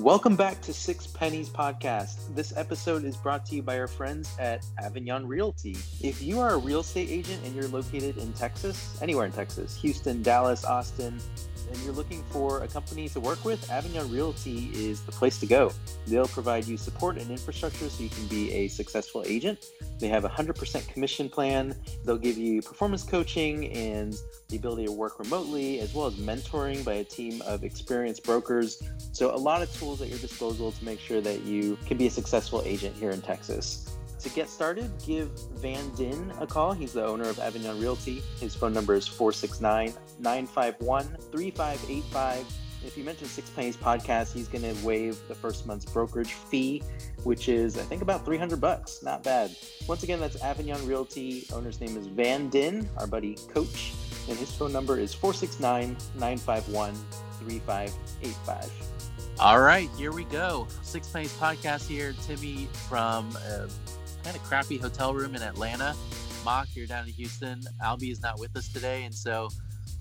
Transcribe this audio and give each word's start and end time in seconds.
Welcome 0.00 0.34
back 0.34 0.62
to 0.62 0.72
Six 0.72 1.06
Pennies 1.06 1.50
Podcast. 1.50 2.34
This 2.34 2.56
episode 2.56 3.04
is 3.04 3.18
brought 3.18 3.44
to 3.44 3.54
you 3.54 3.62
by 3.62 3.78
our 3.78 3.86
friends 3.86 4.34
at 4.38 4.64
Avignon 4.78 5.28
Realty. 5.28 5.76
If 6.00 6.22
you 6.22 6.40
are 6.40 6.54
a 6.54 6.56
real 6.56 6.80
estate 6.80 7.10
agent 7.10 7.44
and 7.44 7.54
you're 7.54 7.68
located 7.68 8.16
in 8.16 8.32
Texas, 8.32 8.98
anywhere 9.02 9.26
in 9.26 9.32
Texas, 9.32 9.76
Houston, 9.76 10.22
Dallas, 10.22 10.64
Austin, 10.64 11.20
you're 11.84 11.92
looking 11.92 12.22
for 12.30 12.62
a 12.62 12.68
company 12.68 13.08
to 13.10 13.20
work 13.20 13.44
with, 13.44 13.70
Avignon 13.70 14.10
Realty 14.10 14.70
is 14.74 15.02
the 15.02 15.12
place 15.12 15.38
to 15.40 15.46
go. 15.46 15.72
They'll 16.06 16.26
provide 16.26 16.66
you 16.66 16.76
support 16.76 17.18
and 17.18 17.30
infrastructure 17.30 17.88
so 17.88 18.02
you 18.02 18.08
can 18.08 18.26
be 18.26 18.52
a 18.52 18.68
successful 18.68 19.22
agent. 19.26 19.66
They 19.98 20.08
have 20.08 20.24
a 20.24 20.28
100% 20.28 20.88
commission 20.88 21.28
plan. 21.28 21.74
They'll 22.04 22.18
give 22.18 22.38
you 22.38 22.62
performance 22.62 23.02
coaching 23.02 23.72
and 23.72 24.16
the 24.48 24.56
ability 24.56 24.86
to 24.86 24.92
work 24.92 25.18
remotely, 25.18 25.80
as 25.80 25.94
well 25.94 26.06
as 26.06 26.14
mentoring 26.14 26.84
by 26.84 26.94
a 26.94 27.04
team 27.04 27.42
of 27.42 27.64
experienced 27.64 28.24
brokers. 28.24 28.82
So, 29.12 29.34
a 29.34 29.36
lot 29.36 29.62
of 29.62 29.72
tools 29.76 30.02
at 30.02 30.08
your 30.08 30.18
disposal 30.18 30.72
to 30.72 30.84
make 30.84 31.00
sure 31.00 31.20
that 31.20 31.42
you 31.42 31.76
can 31.86 31.96
be 31.96 32.06
a 32.06 32.10
successful 32.10 32.62
agent 32.64 32.96
here 32.96 33.10
in 33.10 33.22
Texas. 33.22 33.96
To 34.20 34.28
get 34.28 34.50
started, 34.50 34.90
give 35.04 35.30
Van 35.56 35.88
Din 35.94 36.30
a 36.40 36.46
call. 36.46 36.72
He's 36.72 36.92
the 36.92 37.04
owner 37.04 37.28
of 37.28 37.38
Avignon 37.38 37.80
Realty. 37.80 38.22
His 38.38 38.54
phone 38.54 38.74
number 38.74 38.94
is 38.94 39.08
469 39.08 39.94
951 40.18 41.04
3585. 41.32 42.46
If 42.84 42.98
you 42.98 43.04
mention 43.04 43.26
Six 43.26 43.48
Pennies 43.50 43.76
Podcast, 43.76 44.32
he's 44.32 44.46
going 44.46 44.62
to 44.62 44.86
waive 44.86 45.18
the 45.28 45.34
first 45.34 45.66
month's 45.66 45.84
brokerage 45.86 46.32
fee, 46.32 46.82
which 47.24 47.48
is, 47.48 47.78
I 47.78 47.82
think, 47.82 48.02
about 48.02 48.24
300 48.24 48.60
bucks. 48.60 49.02
Not 49.02 49.22
bad. 49.22 49.54
Once 49.86 50.02
again, 50.02 50.20
that's 50.20 50.40
Avignon 50.42 50.86
Realty. 50.86 51.46
Owner's 51.54 51.80
name 51.80 51.96
is 51.96 52.06
Van 52.06 52.48
Din, 52.50 52.88
our 52.98 53.06
buddy 53.06 53.36
Coach, 53.52 53.92
and 54.28 54.36
his 54.36 54.50
phone 54.54 54.72
number 54.72 54.98
is 54.98 55.14
469 55.14 55.96
951 56.18 56.94
3585. 57.38 58.70
All 59.38 59.60
right, 59.60 59.88
here 59.96 60.12
we 60.12 60.24
go. 60.24 60.66
Six 60.82 61.08
Pennies 61.08 61.32
Podcast 61.38 61.88
here. 61.88 62.14
Timmy 62.26 62.68
from 62.88 63.34
uh, 63.50 63.68
kind 64.24 64.36
of 64.36 64.42
crappy 64.44 64.78
hotel 64.78 65.14
room 65.14 65.34
in 65.34 65.42
Atlanta. 65.42 65.94
Mock, 66.44 66.68
you're 66.74 66.86
down 66.86 67.06
in 67.06 67.12
Houston. 67.12 67.62
Albie 67.84 68.10
is 68.10 68.22
not 68.22 68.38
with 68.38 68.56
us 68.56 68.68
today, 68.68 69.04
and 69.04 69.14
so 69.14 69.48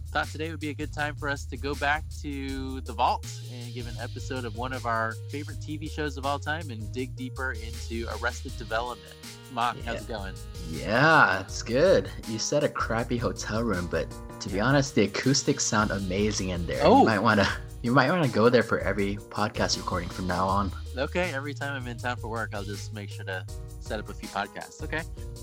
thought 0.09 0.27
today 0.27 0.49
would 0.49 0.59
be 0.59 0.69
a 0.69 0.73
good 0.73 0.91
time 0.91 1.13
for 1.13 1.29
us 1.29 1.45
to 1.45 1.55
go 1.55 1.75
back 1.75 2.03
to 2.21 2.81
the 2.81 2.93
vault 2.93 3.27
and 3.53 3.73
give 3.73 3.87
an 3.87 3.93
episode 4.01 4.43
of 4.43 4.57
one 4.57 4.73
of 4.73 4.87
our 4.87 5.13
favorite 5.29 5.59
TV 5.59 5.89
shows 5.89 6.17
of 6.17 6.25
all 6.25 6.39
time 6.39 6.71
and 6.71 6.91
dig 6.91 7.15
deeper 7.15 7.51
into 7.51 8.07
Arrested 8.19 8.57
Development. 8.57 9.13
Mock, 9.53 9.75
yeah. 9.77 9.83
how's 9.85 10.01
it 10.01 10.07
going? 10.07 10.33
Yeah, 10.71 11.41
it's 11.41 11.61
good. 11.61 12.09
You 12.27 12.39
said 12.39 12.63
a 12.63 12.69
crappy 12.69 13.17
hotel 13.17 13.63
room, 13.63 13.87
but 13.91 14.07
to 14.39 14.49
be 14.49 14.59
honest, 14.59 14.95
the 14.95 15.03
acoustics 15.03 15.63
sound 15.63 15.91
amazing 15.91 16.49
in 16.49 16.65
there. 16.65 16.81
Oh. 16.83 16.99
You 16.99 17.05
might 17.05 17.19
want 17.19 17.39
to 17.41 17.49
you 17.81 17.91
might 17.91 18.09
want 18.09 18.25
to 18.25 18.31
go 18.31 18.49
there 18.49 18.63
for 18.63 18.79
every 18.79 19.15
podcast 19.15 19.77
recording 19.77 20.09
from 20.09 20.27
now 20.27 20.47
on. 20.47 20.71
Okay, 20.97 21.31
every 21.33 21.53
time 21.53 21.81
I'm 21.81 21.87
in 21.87 21.97
town 21.97 22.17
for 22.17 22.27
work, 22.27 22.49
I'll 22.53 22.63
just 22.63 22.93
make 22.93 23.09
sure 23.09 23.23
to 23.25 23.45
set 23.89 23.99
up 23.99 24.07
a 24.07 24.13
few 24.13 24.29
podcasts. 24.29 24.83
Okay. 24.83 25.01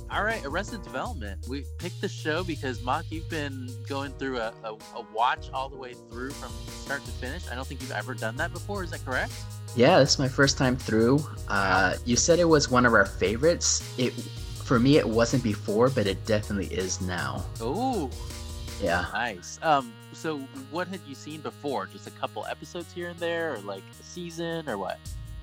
All 0.09 0.23
right, 0.23 0.41
Arrested 0.45 0.83
Development. 0.83 1.45
We 1.49 1.65
picked 1.79 2.01
the 2.01 2.09
show 2.09 2.45
because 2.45 2.81
Mock, 2.81 3.05
you've 3.11 3.29
been 3.29 3.69
going 3.89 4.13
through 4.13 4.39
a, 4.39 4.55
a, 4.63 4.73
a, 4.95 5.05
watch 5.13 5.51
all 5.53 5.69
the 5.69 5.77
way 5.77 5.95
through 5.95 6.31
from 6.31 6.53
start 6.69 7.05
to 7.05 7.11
finish. 7.11 7.51
I 7.51 7.57
don't 7.57 7.67
think 7.67 7.81
you've 7.81 7.91
ever 7.91 8.15
done 8.15 8.37
that 8.37 8.53
before. 8.53 8.85
Is 8.85 8.93
that 8.93 9.05
correct? 9.05 9.33
Yeah, 9.75 9.99
this 9.99 10.13
is 10.13 10.19
my 10.21 10.29
first 10.29 10.57
time 10.59 10.77
through. 10.77 11.27
Uh, 11.49 11.97
you 12.05 12.15
said 12.15 12.39
it 12.39 12.45
was 12.45 12.71
one 12.71 12.87
of 12.87 12.95
our 12.95 13.05
favorites. 13.05 13.83
It 13.99 14.13
for 14.13 14.79
me, 14.79 14.97
it 14.97 15.09
wasn't 15.09 15.43
before, 15.43 15.91
but 15.91 16.07
it 16.07 16.25
definitely 16.25 16.73
is 16.75 17.01
now. 17.01 17.45
Oh, 17.61 18.11
yeah. 18.81 19.07
Nice. 19.13 19.59
Um, 19.63 19.93
so 20.13 20.39
what 20.71 20.87
had 20.87 21.01
you 21.07 21.17
seen 21.17 21.41
before? 21.41 21.87
Just 21.87 22.07
a 22.07 22.13
couple 22.13 22.47
episodes 22.47 22.93
here 22.93 23.09
and 23.09 23.19
there, 23.19 23.55
or 23.55 23.59
like 23.59 23.83
a 24.01 24.03
season, 24.05 24.69
or 24.69 24.79
what? 24.79 24.99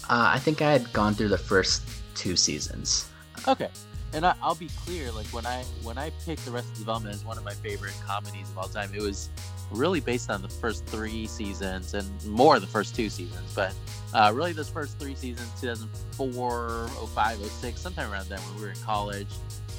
Uh, 0.09 0.31
I 0.33 0.39
think 0.39 0.61
I 0.61 0.71
had 0.71 0.91
gone 0.93 1.13
through 1.13 1.29
the 1.29 1.37
first 1.37 1.83
two 2.15 2.35
seasons. 2.35 3.09
Okay, 3.47 3.69
and 4.13 4.25
I, 4.25 4.35
will 4.45 4.55
be 4.55 4.69
clear. 4.85 5.11
Like 5.11 5.27
when 5.27 5.45
I 5.45 5.63
when 5.81 5.97
I 5.97 6.11
picked 6.25 6.47
Arrested 6.47 6.77
Development 6.77 7.13
as 7.13 7.25
one 7.25 7.37
of 7.37 7.43
my 7.43 7.53
favorite 7.53 7.95
comedies 8.05 8.49
of 8.49 8.57
all 8.57 8.67
time, 8.67 8.91
it 8.93 9.01
was 9.01 9.29
really 9.71 9.99
based 9.99 10.29
on 10.29 10.41
the 10.41 10.49
first 10.49 10.85
three 10.85 11.25
seasons 11.25 11.93
and 11.93 12.25
more 12.25 12.55
of 12.55 12.61
the 12.61 12.67
first 12.67 12.95
two 12.95 13.09
seasons, 13.09 13.53
but 13.55 13.73
uh, 14.13 14.31
really 14.35 14.53
those 14.53 14.69
first 14.69 14.99
three 14.99 15.15
seasons, 15.15 15.49
2004, 15.59 16.87
05, 16.87 17.37
06, 17.39 17.81
sometime 17.81 18.11
around 18.11 18.29
then 18.29 18.39
when 18.39 18.57
we 18.57 18.61
were 18.61 18.69
in 18.69 18.77
college 18.81 19.27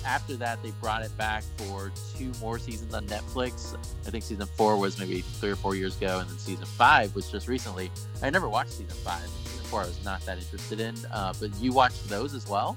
after 0.05 0.37
that, 0.37 0.62
they 0.62 0.71
brought 0.83 1.03
it 1.03 1.16
back 1.16 1.43
for 1.56 1.91
two 2.16 2.33
more 2.41 2.59
seasons 2.59 2.95
on 2.95 3.06
Netflix. 3.06 3.77
I 4.06 4.11
think 4.11 4.25
season 4.25 4.47
four 4.56 4.77
was 4.77 4.99
maybe 4.99 5.21
three 5.21 5.51
or 5.51 5.56
four 5.56 5.75
years 5.75 5.97
ago, 5.97 6.21
and 6.21 6.28
then 6.28 6.39
season 6.39 6.66
five 6.66 7.15
was 7.15 7.31
just 7.31 7.49
recently. 7.49 7.91
I 8.22 8.31
never 8.31 8.49
watched 8.49 8.72
season 8.72 8.97
five. 8.99 9.28
Four, 9.65 9.83
I 9.83 9.87
was 9.87 10.05
not 10.05 10.21
that 10.27 10.39
interested 10.39 10.81
in. 10.81 10.95
Uh, 11.13 11.33
but 11.41 11.55
you 11.57 11.73
watched 11.73 12.09
those 12.09 12.35
as 12.35 12.49
well. 12.49 12.77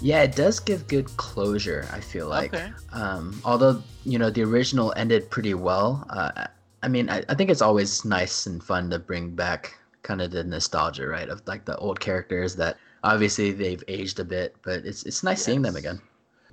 Yeah, 0.00 0.22
it 0.22 0.36
does 0.36 0.60
give 0.60 0.86
good 0.86 1.06
closure. 1.16 1.88
I 1.92 2.00
feel 2.00 2.28
like, 2.28 2.54
okay. 2.54 2.70
um, 2.92 3.40
although 3.44 3.82
you 4.04 4.18
know 4.18 4.30
the 4.30 4.42
original 4.44 4.94
ended 4.96 5.30
pretty 5.30 5.54
well. 5.54 6.06
Uh, 6.10 6.46
I 6.82 6.88
mean, 6.88 7.10
I, 7.10 7.24
I 7.28 7.34
think 7.34 7.50
it's 7.50 7.62
always 7.62 8.04
nice 8.04 8.46
and 8.46 8.62
fun 8.62 8.90
to 8.90 8.98
bring 8.98 9.30
back 9.34 9.76
kind 10.02 10.20
of 10.22 10.30
the 10.30 10.44
nostalgia, 10.44 11.08
right, 11.08 11.28
of 11.28 11.42
like 11.46 11.64
the 11.64 11.76
old 11.78 11.98
characters 11.98 12.54
that 12.56 12.76
obviously 13.02 13.50
they've 13.50 13.82
aged 13.88 14.20
a 14.20 14.24
bit, 14.24 14.54
but 14.64 14.84
it's 14.84 15.02
it's 15.04 15.22
nice 15.22 15.38
yes. 15.38 15.44
seeing 15.44 15.62
them 15.62 15.76
again. 15.76 16.00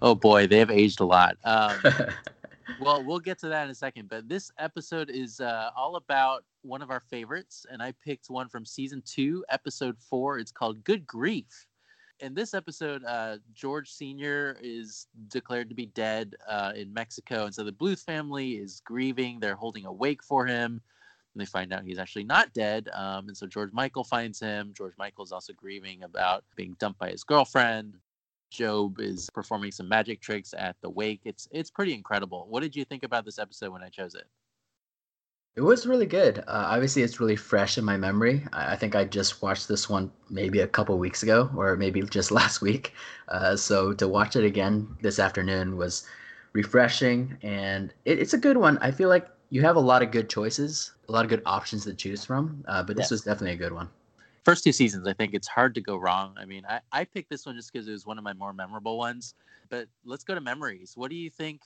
Oh 0.02 0.16
boy, 0.16 0.48
they 0.48 0.60
have 0.60 0.72
aged 0.72 1.00
a 1.00 1.06
lot. 1.06 1.38
Um, 1.44 1.76
well, 2.80 3.04
we'll 3.04 3.20
get 3.20 3.40
to 3.40 3.50
that 3.50 3.66
in 3.66 3.70
a 3.70 3.76
second. 3.76 4.10
But 4.10 4.28
this 4.28 4.52
episode 4.58 5.10
is 5.10 5.40
uh, 5.40 5.70
all 5.76 5.96
about 5.96 6.44
one 6.62 6.82
of 6.82 6.92
our 6.92 7.00
favorites, 7.00 7.66
and 7.70 7.82
I 7.82 7.94
picked 8.04 8.30
one 8.30 8.50
from 8.50 8.66
season 8.66 9.02
two, 9.06 9.46
episode 9.50 9.98
four. 10.00 10.40
It's 10.40 10.52
called 10.52 10.84
"Good 10.84 11.06
Grief." 11.06 11.68
In 12.22 12.34
this 12.34 12.54
episode, 12.54 13.04
uh, 13.04 13.38
George 13.54 13.92
Senior 13.92 14.58
is 14.62 15.08
declared 15.28 15.70
to 15.70 15.76
be 15.76 15.88
dead 15.88 16.36
uh, 16.48 16.72
in 16.76 16.94
Mexico, 16.94 17.46
and 17.46 17.54
so 17.54 17.64
the 17.64 17.74
Bluth 17.74 18.04
family 18.04 18.54
is 18.54 18.82
grieving. 18.86 19.40
They're 19.40 19.56
holding 19.56 19.86
a 19.86 19.92
wake 19.92 20.24
for 20.24 20.46
him. 20.46 20.82
And 21.34 21.42
they 21.42 21.46
find 21.46 21.74
out 21.74 21.84
he's 21.84 22.00
actually 22.00 22.24
not 22.24 22.54
dead. 22.54 22.88
Um, 22.94 23.28
and 23.28 23.36
so 23.36 23.46
George 23.46 23.74
Michael 23.74 24.06
finds 24.06 24.40
him. 24.40 24.72
George 24.74 24.94
Michael 24.98 25.26
is 25.26 25.34
also 25.34 25.52
grieving 25.52 26.04
about 26.04 26.46
being 26.56 26.78
dumped 26.80 26.98
by 26.98 27.10
his 27.10 27.26
girlfriend. 27.26 27.96
Gob 28.58 29.00
is 29.00 29.30
performing 29.30 29.72
some 29.72 29.88
magic 29.88 30.22
tricks 30.22 30.54
at 30.58 30.76
the 30.82 30.90
wake. 30.90 31.22
It's 31.26 31.48
it's 31.52 31.70
pretty 31.70 31.94
incredible. 31.94 32.48
What 32.50 32.62
did 32.62 32.76
you 32.76 32.86
think 32.86 33.04
about 33.04 33.26
this 33.26 33.40
episode 33.40 33.72
when 33.72 33.84
I 33.84 33.90
chose 33.90 34.16
it? 34.16 34.26
It 35.56 35.62
was 35.62 35.88
really 35.88 36.06
good. 36.06 36.40
Uh, 36.40 36.44
obviously, 36.48 37.02
it's 37.02 37.22
really 37.22 37.38
fresh 37.38 37.78
in 37.78 37.86
my 37.86 37.96
memory. 37.96 38.46
I, 38.52 38.74
I, 38.74 38.76
think 38.76 38.94
I 38.94 39.06
just 39.06 39.42
watched 39.42 39.70
this 39.70 39.90
one 39.90 40.12
maybe 40.30 40.60
a 40.60 40.68
couple 40.68 40.98
weeks 40.98 41.24
ago, 41.24 41.50
or 41.56 41.78
maybe 41.78 42.02
just 42.10 42.30
last 42.30 42.62
week. 42.62 42.94
Uh, 43.30 43.56
so 43.56 43.94
to 43.94 44.08
watch 44.08 44.36
it 44.36 44.44
again 44.44 44.98
this 45.02 45.18
afternoon 45.18 45.78
was 45.78 46.06
refreshing, 46.52 47.38
and 47.42 47.94
it, 48.04 48.20
it's 48.20 48.34
a 48.34 48.38
good 48.38 48.58
one. 48.58 48.78
I 48.80 48.92
feel 48.92 49.08
like 49.08 49.30
you 49.50 49.62
have 49.62 49.78
a 49.78 49.80
lot 49.80 50.02
of 50.02 50.12
good 50.12 50.30
choices, 50.30 50.92
a 51.08 51.12
lot 51.14 51.24
of 51.24 51.30
good 51.30 51.44
options 51.46 51.86
to 51.86 51.94
choose 51.94 52.26
from. 52.26 52.66
Uh, 52.68 52.84
but 52.84 52.98
this 52.98 53.10
was 53.10 53.22
definitely 53.22 53.54
a 53.54 53.58
good 53.58 53.72
one 53.72 53.90
first 54.46 54.64
two 54.64 54.72
seasons, 54.72 55.08
I 55.08 55.14
think 55.14 55.34
it's 55.34 55.48
hard 55.48 55.74
to 55.76 55.82
go 55.82 55.98
wrong. 55.98 56.36
I 56.38 56.46
mean, 56.46 56.64
I, 56.70 56.80
I 56.92 57.04
picked 57.04 57.30
this 57.30 57.46
one 57.46 57.56
just 57.56 57.74
because 57.74 57.88
it 57.88 57.92
was 57.92 58.06
one 58.06 58.18
of 58.18 58.24
my 58.24 58.34
more 58.34 58.54
memorable 58.54 58.98
ones. 58.98 59.34
But 59.70 59.88
let's 60.06 60.24
go 60.24 60.36
to 60.36 60.42
memories. 60.42 60.94
What 60.96 61.10
do 61.10 61.16
you 61.16 61.30
think? 61.30 61.62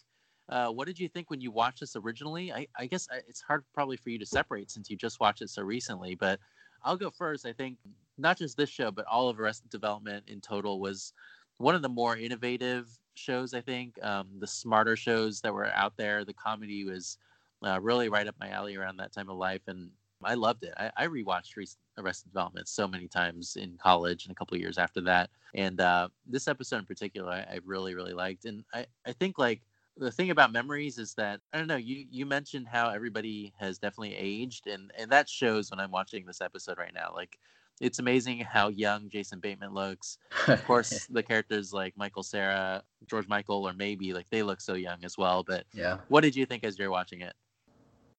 Uh, 0.47 0.69
what 0.69 0.87
did 0.87 0.97
you 0.97 1.07
think 1.07 1.29
when 1.29 1.41
you 1.41 1.51
watched 1.51 1.81
this 1.81 1.95
originally? 1.95 2.51
I, 2.51 2.65
I 2.77 2.87
guess 2.87 3.07
uh, 3.13 3.19
it's 3.27 3.41
hard 3.41 3.63
probably 3.73 3.97
for 3.97 4.09
you 4.09 4.17
to 4.17 4.25
separate 4.25 4.71
since 4.71 4.89
you 4.89 4.97
just 4.97 5.19
watched 5.19 5.41
it 5.41 5.49
so 5.49 5.61
recently. 5.61 6.15
But 6.15 6.39
I'll 6.83 6.97
go 6.97 7.11
first. 7.11 7.45
I 7.45 7.53
think 7.53 7.77
not 8.17 8.37
just 8.37 8.57
this 8.57 8.69
show, 8.69 8.89
but 8.89 9.05
all 9.05 9.29
of 9.29 9.39
Arrested 9.39 9.69
Development 9.69 10.23
in 10.27 10.41
total 10.41 10.79
was 10.79 11.13
one 11.57 11.75
of 11.75 11.81
the 11.81 11.89
more 11.89 12.17
innovative 12.17 12.87
shows. 13.15 13.53
I 13.53 13.61
think 13.61 14.01
um, 14.03 14.27
the 14.39 14.47
smarter 14.47 14.95
shows 14.95 15.41
that 15.41 15.53
were 15.53 15.67
out 15.67 15.97
there. 15.97 16.25
The 16.25 16.33
comedy 16.33 16.85
was 16.85 17.17
uh, 17.63 17.79
really 17.81 18.09
right 18.09 18.27
up 18.27 18.35
my 18.39 18.49
alley 18.49 18.75
around 18.75 18.97
that 18.97 19.11
time 19.13 19.29
of 19.29 19.37
life, 19.37 19.61
and 19.67 19.91
I 20.23 20.33
loved 20.33 20.63
it. 20.63 20.73
I, 20.77 20.91
I 20.97 21.07
rewatched 21.07 21.55
Arrested 21.97 22.29
Development 22.31 22.67
so 22.67 22.87
many 22.87 23.07
times 23.07 23.55
in 23.55 23.77
college 23.81 24.25
and 24.25 24.31
a 24.31 24.35
couple 24.35 24.57
years 24.57 24.77
after 24.77 25.01
that. 25.01 25.29
And 25.55 25.79
uh, 25.79 26.09
this 26.27 26.47
episode 26.47 26.77
in 26.77 26.85
particular, 26.85 27.31
I, 27.31 27.55
I, 27.55 27.59
really, 27.65 27.95
really 27.95 28.13
liked. 28.13 28.45
And 28.45 28.63
I, 28.73 28.85
I 29.05 29.13
think 29.13 29.37
like 29.37 29.61
the 29.97 30.11
thing 30.11 30.29
about 30.29 30.51
memories 30.51 30.97
is 30.97 31.13
that 31.15 31.41
I 31.53 31.57
don't 31.57 31.67
know. 31.67 31.75
You 31.75 32.05
you 32.09 32.25
mentioned 32.25 32.67
how 32.67 32.89
everybody 32.89 33.53
has 33.59 33.77
definitely 33.77 34.15
aged, 34.15 34.67
and 34.67 34.91
and 34.97 35.11
that 35.11 35.27
shows 35.27 35.71
when 35.71 35.79
I'm 35.79 35.91
watching 35.91 36.25
this 36.25 36.41
episode 36.41 36.77
right 36.77 36.93
now. 36.93 37.11
Like 37.13 37.37
it's 37.81 37.99
amazing 37.99 38.39
how 38.39 38.69
young 38.69 39.09
Jason 39.09 39.39
Bateman 39.39 39.73
looks. 39.73 40.17
Of 40.47 40.63
course, 40.65 41.05
the 41.09 41.23
characters 41.23 41.73
like 41.73 41.97
Michael 41.97 42.23
Cera, 42.23 42.83
George 43.07 43.27
Michael, 43.27 43.67
or 43.67 43.73
maybe 43.73 44.13
like 44.13 44.29
they 44.29 44.43
look 44.43 44.61
so 44.61 44.73
young 44.73 45.03
as 45.03 45.17
well. 45.17 45.43
But 45.43 45.65
yeah, 45.73 45.97
what 46.07 46.21
did 46.21 46.35
you 46.35 46.45
think 46.45 46.63
as 46.63 46.77
you're 46.77 46.91
watching 46.91 47.21
it? 47.21 47.33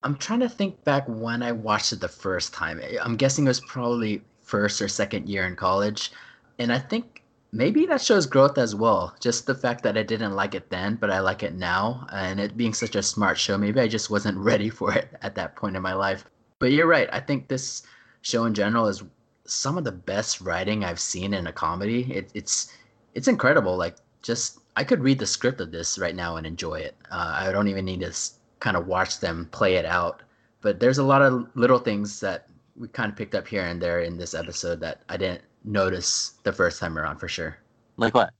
I'm 0.02 0.16
trying 0.16 0.40
to 0.40 0.48
think 0.48 0.82
back 0.84 1.04
when 1.06 1.42
I 1.42 1.52
watched 1.52 1.92
it 1.92 2.00
the 2.00 2.08
first 2.08 2.54
time. 2.54 2.80
I'm 3.02 3.16
guessing 3.16 3.44
it 3.44 3.48
was 3.48 3.60
probably 3.60 4.22
first 4.40 4.80
or 4.80 4.88
second 4.88 5.28
year 5.28 5.46
in 5.46 5.56
college. 5.56 6.10
And 6.58 6.72
I 6.72 6.78
think 6.78 7.22
maybe 7.52 7.84
that 7.86 8.00
shows 8.00 8.24
growth 8.26 8.56
as 8.56 8.74
well. 8.74 9.14
Just 9.20 9.46
the 9.46 9.54
fact 9.54 9.82
that 9.82 9.98
I 9.98 10.02
didn't 10.02 10.34
like 10.34 10.54
it 10.54 10.70
then, 10.70 10.96
but 10.96 11.10
I 11.10 11.20
like 11.20 11.42
it 11.42 11.54
now. 11.54 12.06
And 12.12 12.40
it 12.40 12.56
being 12.56 12.72
such 12.72 12.96
a 12.96 13.02
smart 13.02 13.36
show, 13.38 13.58
maybe 13.58 13.78
I 13.80 13.88
just 13.88 14.10
wasn't 14.10 14.38
ready 14.50 14.70
for 14.70 14.92
it 14.94 15.10
at 15.20 15.34
that 15.34 15.54
point 15.54 15.76
in 15.76 15.82
my 15.82 15.94
life. 15.94 16.24
But 16.58 16.72
you're 16.72 16.86
right. 16.86 17.08
I 17.12 17.20
think 17.20 17.48
this 17.48 17.82
show 18.22 18.44
in 18.46 18.54
general 18.54 18.86
is 18.86 19.02
some 19.44 19.76
of 19.76 19.84
the 19.84 19.92
best 19.92 20.40
writing 20.40 20.82
I've 20.82 21.00
seen 21.00 21.34
in 21.34 21.46
a 21.46 21.52
comedy. 21.52 22.10
It, 22.12 22.30
it's 22.34 22.72
it's 23.14 23.28
incredible. 23.28 23.76
Like 23.76 23.96
just 24.22 24.60
I 24.76 24.84
could 24.84 25.02
read 25.02 25.18
the 25.18 25.26
script 25.26 25.60
of 25.60 25.72
this 25.72 25.98
right 25.98 26.14
now 26.14 26.36
and 26.36 26.46
enjoy 26.46 26.80
it. 26.80 26.96
Uh, 27.10 27.34
I 27.40 27.52
don't 27.52 27.68
even 27.68 27.84
need 27.84 28.00
to 28.00 28.12
kind 28.60 28.76
of 28.76 28.86
watch 28.86 29.20
them 29.20 29.48
play 29.52 29.76
it 29.76 29.84
out. 29.84 30.22
But 30.60 30.78
there's 30.78 30.98
a 30.98 31.04
lot 31.04 31.22
of 31.22 31.48
little 31.54 31.78
things 31.78 32.20
that 32.20 32.46
we 32.76 32.88
kind 32.88 33.10
of 33.10 33.16
picked 33.16 33.34
up 33.34 33.48
here 33.48 33.64
and 33.66 33.80
there 33.80 34.00
in 34.00 34.16
this 34.16 34.34
episode 34.34 34.80
that 34.80 35.02
I 35.08 35.16
didn't 35.16 35.42
notice 35.64 36.34
the 36.42 36.52
first 36.52 36.78
time 36.78 36.98
around 36.98 37.18
for 37.18 37.28
sure. 37.28 37.58
Like 37.96 38.14
what? 38.14 38.32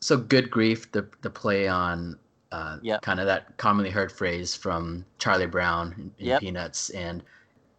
So 0.00 0.16
good 0.16 0.50
grief, 0.50 0.90
the 0.92 1.08
the 1.22 1.30
play 1.30 1.68
on 1.68 2.18
uh, 2.52 2.78
Yep. 2.82 3.02
kind 3.02 3.20
of 3.20 3.26
that 3.26 3.56
commonly 3.58 3.90
heard 3.90 4.10
phrase 4.10 4.54
from 4.54 5.04
Charlie 5.18 5.46
Brown 5.46 5.94
in, 5.98 6.12
in 6.18 6.26
Yep. 6.28 6.40
Peanuts, 6.40 6.90
and 6.90 7.22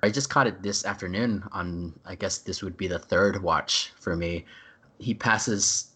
I 0.03 0.09
just 0.09 0.29
caught 0.29 0.47
it 0.47 0.61
this 0.61 0.85
afternoon. 0.85 1.43
On 1.51 1.97
I 2.05 2.15
guess 2.15 2.39
this 2.39 2.61
would 2.61 2.77
be 2.77 2.87
the 2.87 2.99
third 2.99 3.41
watch 3.41 3.93
for 3.99 4.15
me. 4.15 4.45
He 4.99 5.13
passes 5.13 5.91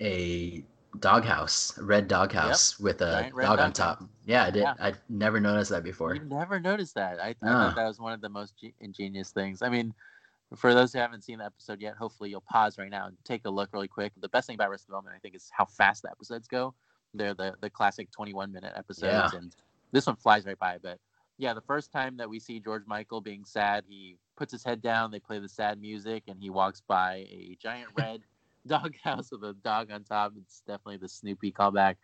a 0.00 0.64
doghouse, 1.00 1.76
a 1.78 1.82
red 1.82 2.08
doghouse 2.08 2.78
with 2.78 3.02
a 3.02 3.30
Giant 3.32 3.36
dog 3.40 3.58
on 3.58 3.72
top. 3.72 4.04
Yeah, 4.26 4.44
I 4.44 4.50
did. 4.50 4.62
Yeah. 4.62 4.74
I 4.80 4.92
never 5.08 5.38
noticed 5.40 5.70
that 5.70 5.84
before. 5.84 6.14
You 6.14 6.22
never 6.24 6.58
noticed 6.60 6.94
that. 6.96 7.20
I, 7.20 7.28
I 7.28 7.34
thought 7.34 7.76
that 7.76 7.86
was 7.86 8.00
one 8.00 8.12
of 8.12 8.20
the 8.20 8.28
most 8.28 8.54
ge- 8.58 8.74
ingenious 8.80 9.30
things. 9.30 9.62
I 9.62 9.68
mean, 9.68 9.94
for 10.56 10.74
those 10.74 10.92
who 10.92 10.98
haven't 10.98 11.22
seen 11.22 11.38
the 11.38 11.44
episode 11.44 11.80
yet, 11.80 11.94
hopefully 11.94 12.30
you'll 12.30 12.40
pause 12.42 12.76
right 12.76 12.90
now 12.90 13.06
and 13.06 13.16
take 13.24 13.44
a 13.46 13.50
look 13.50 13.70
really 13.72 13.86
quick. 13.88 14.12
The 14.20 14.28
best 14.28 14.48
thing 14.48 14.54
about 14.54 14.68
Arrested 14.70 14.88
Development, 14.88 15.14
I 15.16 15.20
think, 15.20 15.36
is 15.36 15.48
how 15.56 15.64
fast 15.64 16.02
the 16.02 16.10
episodes 16.10 16.48
go. 16.48 16.74
They're 17.14 17.34
the, 17.34 17.54
the 17.60 17.70
classic 17.70 18.10
21 18.10 18.52
minute 18.52 18.72
episodes, 18.76 19.32
Yeah. 19.32 19.38
and 19.38 19.54
this 19.92 20.06
one 20.06 20.16
flies 20.16 20.44
right 20.44 20.58
by. 20.58 20.78
But 20.82 20.98
yeah, 21.38 21.54
the 21.54 21.60
first 21.60 21.92
time 21.92 22.16
that 22.16 22.28
we 22.28 22.40
see 22.40 22.58
George 22.58 22.82
Michael 22.86 23.20
being 23.20 23.44
sad, 23.44 23.84
he 23.88 24.16
puts 24.36 24.50
his 24.52 24.64
head 24.64 24.82
down, 24.82 25.10
they 25.12 25.20
play 25.20 25.38
the 25.38 25.48
sad 25.48 25.80
music, 25.80 26.24
and 26.26 26.40
he 26.40 26.50
walks 26.50 26.82
by 26.86 27.26
a 27.30 27.56
giant 27.62 27.90
red 27.96 28.22
doghouse 28.66 29.30
with 29.30 29.44
a 29.44 29.52
dog 29.64 29.90
on 29.92 30.02
top. 30.02 30.32
It's 30.36 30.60
definitely 30.66 30.96
the 30.96 31.08
Snoopy 31.08 31.52
callback. 31.52 31.94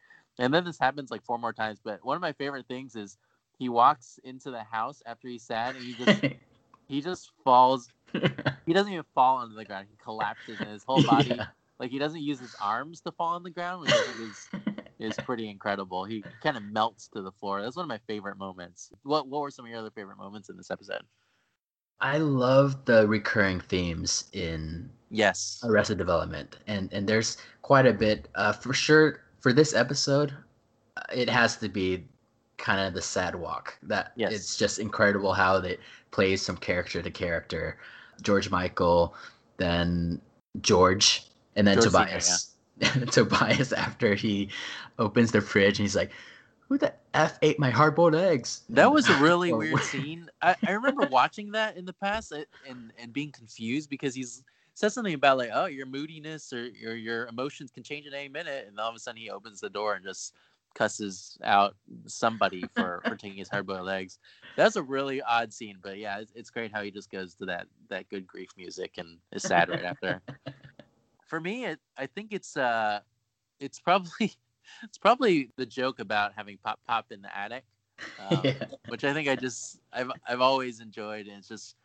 And 0.42 0.54
then 0.54 0.64
this 0.64 0.80
happens 0.80 1.10
like 1.12 1.24
four 1.24 1.38
more 1.38 1.54
times. 1.54 1.80
But 1.84 2.04
one 2.04 2.16
of 2.16 2.22
my 2.22 2.34
favorite 2.34 2.68
things 2.68 2.96
is 2.96 3.18
he 3.58 3.70
walks 3.70 4.20
into 4.24 4.50
the 4.52 4.64
house 4.64 5.02
after 5.06 5.28
he's 5.28 5.44
sad 5.44 5.76
and 5.76 5.86
he 5.86 5.94
just 5.94 6.24
he 6.88 7.02
just 7.02 7.32
falls 7.44 7.92
he 8.66 8.74
doesn't 8.74 8.92
even 8.92 9.04
fall 9.14 9.38
onto 9.38 9.54
the 9.56 9.64
ground. 9.66 9.88
He 9.90 9.96
collapses 9.96 10.60
and 10.62 10.72
his 10.72 10.84
whole 10.84 11.02
body 11.02 11.44
Yeah. 11.44 11.46
like 11.80 11.90
he 11.90 11.98
doesn't 11.98 12.22
use 12.22 12.40
his 12.40 12.54
arms 12.60 13.00
to 13.02 13.12
fall 13.12 13.34
on 13.36 13.44
the 13.44 13.50
ground, 13.50 13.82
which 13.82 14.06
is 14.18 14.50
is 14.98 15.18
pretty 15.18 15.48
incredible. 15.50 16.04
He 16.04 16.26
kind 16.42 16.56
of 16.56 16.64
melts 16.64 17.08
to 17.10 17.22
the 17.22 17.32
floor. 17.32 17.62
That's 17.62 17.76
one 17.76 17.84
of 17.84 17.88
my 17.88 17.98
favorite 18.06 18.38
moments. 18.38 18.92
What 19.04 19.28
what 19.28 19.42
were 19.42 19.50
some 19.50 19.66
of 19.66 19.70
your 19.70 19.80
other 19.80 19.90
favorite 19.90 20.18
moments 20.18 20.48
in 20.50 20.56
this 20.58 20.70
episode? 20.70 21.02
I 22.00 22.18
love 22.18 22.84
the 22.86 23.06
recurring 23.08 23.60
themes 23.60 24.28
in 24.32 24.90
Yes. 25.10 25.64
Arrested 25.64 25.98
Development, 25.98 26.58
and 26.66 26.92
and 26.92 27.08
there's 27.08 27.38
quite 27.62 27.86
a 27.86 27.94
bit. 27.94 28.28
Uh, 28.34 28.52
for 28.52 28.74
sure, 28.74 29.21
for 29.42 29.52
this 29.52 29.74
episode, 29.74 30.32
uh, 30.96 31.02
it 31.12 31.28
has 31.28 31.56
to 31.58 31.68
be 31.68 32.04
kind 32.56 32.80
of 32.80 32.94
the 32.94 33.02
sad 33.02 33.34
walk. 33.34 33.76
That 33.82 34.12
Yes. 34.16 34.32
it's 34.32 34.56
just 34.56 34.78
incredible 34.78 35.34
how 35.34 35.60
they 35.60 35.78
plays 36.12 36.46
from 36.46 36.56
character 36.56 37.02
to 37.02 37.10
character. 37.10 37.76
George 38.22 38.50
Michael, 38.50 39.14
then 39.56 40.20
George, 40.60 41.26
and 41.56 41.66
then 41.66 41.76
George 41.76 41.90
Senior, 41.90 42.20
Tobias. 42.20 42.48
Tobias 43.10 43.72
after 43.72 44.14
he 44.14 44.48
opens 44.98 45.32
the 45.32 45.40
fridge 45.40 45.78
and 45.78 45.84
he's 45.84 45.96
like, 45.96 46.12
"Who 46.68 46.78
the 46.78 46.94
f 47.14 47.38
ate 47.42 47.58
my 47.58 47.70
hard-boiled 47.70 48.14
eggs?" 48.14 48.62
That 48.70 48.92
was 48.92 49.08
a 49.08 49.20
really 49.20 49.52
weird 49.52 49.82
scene. 49.82 50.30
I, 50.40 50.56
I 50.66 50.72
remember 50.72 51.02
watching 51.06 51.52
that 51.52 51.76
in 51.76 51.84
the 51.84 51.92
past 51.92 52.32
and 52.32 52.92
and 52.96 53.12
being 53.12 53.32
confused 53.32 53.90
because 53.90 54.14
he's 54.14 54.44
said 54.74 54.92
something 54.92 55.14
about 55.14 55.38
like, 55.38 55.50
oh, 55.52 55.66
your 55.66 55.86
moodiness 55.86 56.52
or 56.52 56.66
your 56.68 56.94
your 56.94 57.26
emotions 57.26 57.70
can 57.70 57.82
change 57.82 58.06
in 58.06 58.14
any 58.14 58.28
minute, 58.28 58.66
and 58.68 58.78
all 58.78 58.88
of 58.88 58.96
a 58.96 58.98
sudden 58.98 59.20
he 59.20 59.30
opens 59.30 59.60
the 59.60 59.70
door 59.70 59.94
and 59.94 60.04
just 60.04 60.34
cusses 60.74 61.36
out 61.44 61.76
somebody 62.06 62.62
for 62.74 63.02
for 63.06 63.16
taking 63.16 63.38
his 63.38 63.48
hard 63.48 63.66
boiled 63.66 63.88
eggs. 63.88 64.18
That's 64.56 64.76
a 64.76 64.82
really 64.82 65.22
odd 65.22 65.52
scene, 65.52 65.78
but 65.82 65.98
yeah, 65.98 66.18
it's, 66.18 66.32
it's 66.34 66.50
great 66.50 66.72
how 66.72 66.82
he 66.82 66.90
just 66.90 67.10
goes 67.10 67.34
to 67.36 67.46
that 67.46 67.66
that 67.88 68.08
good 68.08 68.26
grief 68.26 68.50
music 68.56 68.94
and 68.98 69.18
is 69.32 69.42
sad 69.42 69.68
right 69.68 69.84
after. 69.84 70.22
For 71.26 71.40
me, 71.40 71.64
it 71.64 71.80
I 71.96 72.06
think 72.06 72.32
it's 72.32 72.56
uh 72.56 73.00
it's 73.60 73.78
probably 73.80 74.32
it's 74.82 74.98
probably 74.98 75.50
the 75.56 75.66
joke 75.66 75.98
about 75.98 76.32
having 76.36 76.58
pop 76.62 76.80
pop 76.86 77.06
in 77.10 77.22
the 77.22 77.36
attic. 77.36 77.64
Um, 78.18 78.40
yeah. 78.44 78.66
which 78.88 79.04
I 79.04 79.14
think 79.14 79.28
I 79.28 79.36
just 79.36 79.80
I've 79.92 80.10
I've 80.28 80.40
always 80.40 80.80
enjoyed. 80.80 81.26
And 81.28 81.38
it's 81.38 81.48
just 81.48 81.76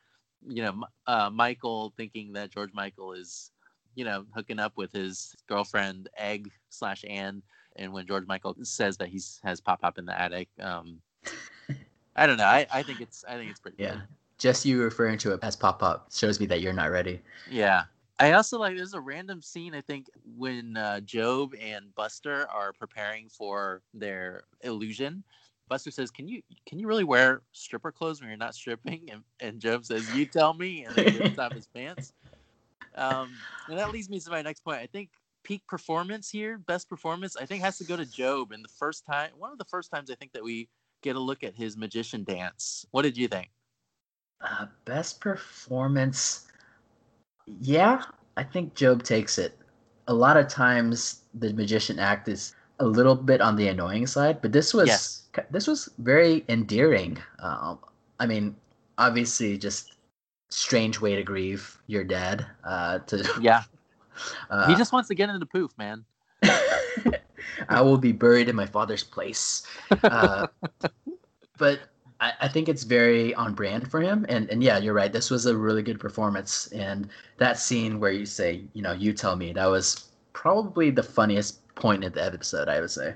you 0.47 0.61
know 0.63 0.83
uh, 1.07 1.29
Michael 1.31 1.93
thinking 1.97 2.33
that 2.33 2.51
George 2.51 2.71
Michael 2.73 3.13
is 3.13 3.51
you 3.95 4.05
know 4.05 4.25
hooking 4.33 4.59
up 4.59 4.73
with 4.77 4.91
his 4.91 5.35
girlfriend 5.47 6.09
Egg 6.17 6.51
slash 6.69 7.03
Ann, 7.07 7.41
and 7.75 7.91
when 7.93 8.05
George 8.05 8.27
Michael 8.27 8.55
says 8.63 8.97
that 8.97 9.09
he 9.09 9.21
has 9.43 9.59
pop 9.61 9.81
pop 9.81 9.97
in 9.97 10.05
the 10.05 10.19
attic, 10.19 10.49
um, 10.61 11.01
I 12.15 12.25
don't 12.27 12.37
know. 12.37 12.45
I, 12.45 12.65
I 12.71 12.83
think 12.83 13.01
it's 13.01 13.23
I 13.27 13.35
think 13.35 13.51
it's 13.51 13.59
pretty 13.59 13.77
Yeah. 13.77 13.91
good. 13.91 14.01
Just 14.37 14.65
you 14.65 14.81
referring 14.81 15.17
to 15.19 15.33
it 15.33 15.39
as 15.41 15.55
pop 15.55 15.81
up 15.81 16.11
shows 16.11 16.39
me 16.39 16.45
that 16.47 16.61
you're 16.61 16.73
not 16.73 16.91
ready. 16.91 17.21
Yeah. 17.45 17.83
I 18.19 18.31
also 18.33 18.57
like 18.59 18.75
there's 18.75 18.93
a 18.93 18.99
random 18.99 19.41
scene 19.41 19.75
I 19.75 19.81
think 19.81 20.07
when 20.37 20.75
uh, 20.75 21.01
Gob 21.11 21.53
and 21.61 21.93
Buster 21.95 22.47
are 22.49 22.73
preparing 22.73 23.29
for 23.29 23.81
their 23.93 24.43
illusion. 24.61 25.23
Buster 25.69 25.91
says, 25.91 26.11
"Can 26.11 26.27
you 26.27 26.41
can 26.67 26.79
you 26.79 26.87
really 26.87 27.03
wear 27.03 27.41
stripper 27.51 27.91
clothes 27.91 28.21
when 28.21 28.29
you're 28.29 28.37
not 28.37 28.55
stripping?" 28.55 29.09
And, 29.11 29.23
and 29.39 29.61
Gob 29.61 29.85
says, 29.85 30.15
"You 30.15 30.25
tell 30.25 30.53
me." 30.53 30.83
And 30.83 30.95
then 30.95 31.11
he 31.13 31.19
rips 31.19 31.37
off 31.37 31.53
his 31.53 31.67
pants. 31.67 32.13
Um, 32.95 33.29
and 33.67 33.77
that 33.77 33.91
leads 33.91 34.09
me 34.09 34.19
to 34.19 34.29
my 34.29 34.41
next 34.41 34.63
point. 34.63 34.79
I 34.79 34.87
think 34.87 35.09
peak 35.43 35.61
performance 35.67 36.29
here, 36.29 36.57
best 36.57 36.89
performance, 36.89 37.37
I 37.37 37.45
think 37.45 37.63
has 37.63 37.77
to 37.77 37.83
go 37.83 37.95
to 37.95 38.05
Gob. 38.05 38.51
And 38.51 38.63
the 38.63 38.69
first 38.69 39.05
time, 39.05 39.31
one 39.37 39.51
of 39.51 39.57
the 39.57 39.65
first 39.65 39.91
times 39.91 40.09
I 40.09 40.15
think 40.15 40.33
that 40.33 40.43
we 40.43 40.69
get 41.03 41.15
a 41.15 41.19
look 41.19 41.43
at 41.43 41.55
his 41.55 41.77
magician 41.77 42.23
dance. 42.23 42.85
What 42.91 43.03
did 43.03 43.17
you 43.17 43.27
think? 43.27 43.49
Uh, 44.41 44.65
best 44.85 45.21
performance. 45.21 46.47
Yeah, 47.45 48.03
I 48.35 48.44
think 48.44 48.77
Gob 48.77 49.03
takes 49.03 49.37
it. 49.37 49.57
A 50.07 50.13
lot 50.13 50.37
of 50.37 50.47
times 50.47 51.23
the 51.33 51.53
magician 51.53 51.99
act 51.99 52.27
is 52.27 52.56
a 52.79 52.85
little 52.85 53.15
bit 53.15 53.41
on 53.41 53.55
the 53.55 53.67
annoying 53.67 54.07
side, 54.07 54.41
but 54.41 54.51
this 54.51 54.73
was 54.73 54.87
Yes. 54.87 55.23
this 55.51 55.67
was 55.67 55.89
very 55.99 56.45
endearing. 56.49 57.17
Um, 57.39 57.79
I 58.19 58.25
mean, 58.25 58.55
obviously, 58.97 59.57
just 59.57 59.93
strange 60.49 61.01
way 61.01 61.15
to 61.15 61.23
grieve 61.23 61.77
your 61.87 62.03
dad. 62.03 62.45
Uh, 62.63 62.99
to 62.99 63.23
Yeah, 63.41 63.63
uh, 64.49 64.67
he 64.67 64.75
just 64.75 64.93
wants 64.93 65.07
to 65.09 65.15
get 65.15 65.29
into 65.29 65.39
the 65.39 65.45
poof, 65.45 65.71
man. 65.77 66.05
I 67.69 67.81
will 67.81 67.97
be 67.97 68.11
buried 68.11 68.49
in 68.49 68.55
my 68.55 68.65
father's 68.65 69.03
place. 69.03 69.63
Uh, 70.03 70.47
but 71.57 71.79
I, 72.19 72.33
I 72.41 72.47
think 72.47 72.69
it's 72.69 72.83
very 72.83 73.33
on 73.35 73.53
brand 73.53 73.89
for 73.89 74.01
him. 74.01 74.25
And 74.29 74.49
and 74.49 74.63
yeah, 74.63 74.77
you're 74.77 74.93
right. 74.93 75.11
This 75.11 75.29
was 75.29 75.45
a 75.45 75.55
really 75.55 75.81
good 75.81 75.99
performance. 75.99 76.67
And 76.67 77.09
that 77.37 77.59
scene 77.59 77.99
where 77.99 78.11
you 78.11 78.25
say, 78.25 78.61
you 78.73 78.81
know, 78.81 78.93
you 78.93 79.13
tell 79.13 79.35
me, 79.35 79.53
that 79.53 79.65
was 79.65 80.09
probably 80.33 80.91
the 80.91 81.03
funniest 81.03 81.59
point 81.77 82.03
in 82.03 82.11
the 82.11 82.23
episode, 82.23 82.67
I 82.67 82.81
would 82.81 82.91
say. 82.91 83.15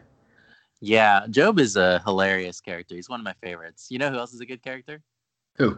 Yeah, 0.79 1.27
Gob 1.29 1.59
is 1.59 1.75
a 1.75 1.99
hilarious 2.05 2.59
character. 2.59 2.95
He's 2.95 3.09
one 3.09 3.19
of 3.19 3.23
my 3.23 3.35
favorites. 3.41 3.87
You 3.89 3.99
know 3.99 4.09
who 4.09 4.17
else 4.17 4.33
is 4.33 4.39
a 4.39 4.45
good 4.45 4.63
character? 4.63 5.01
Who? 5.57 5.77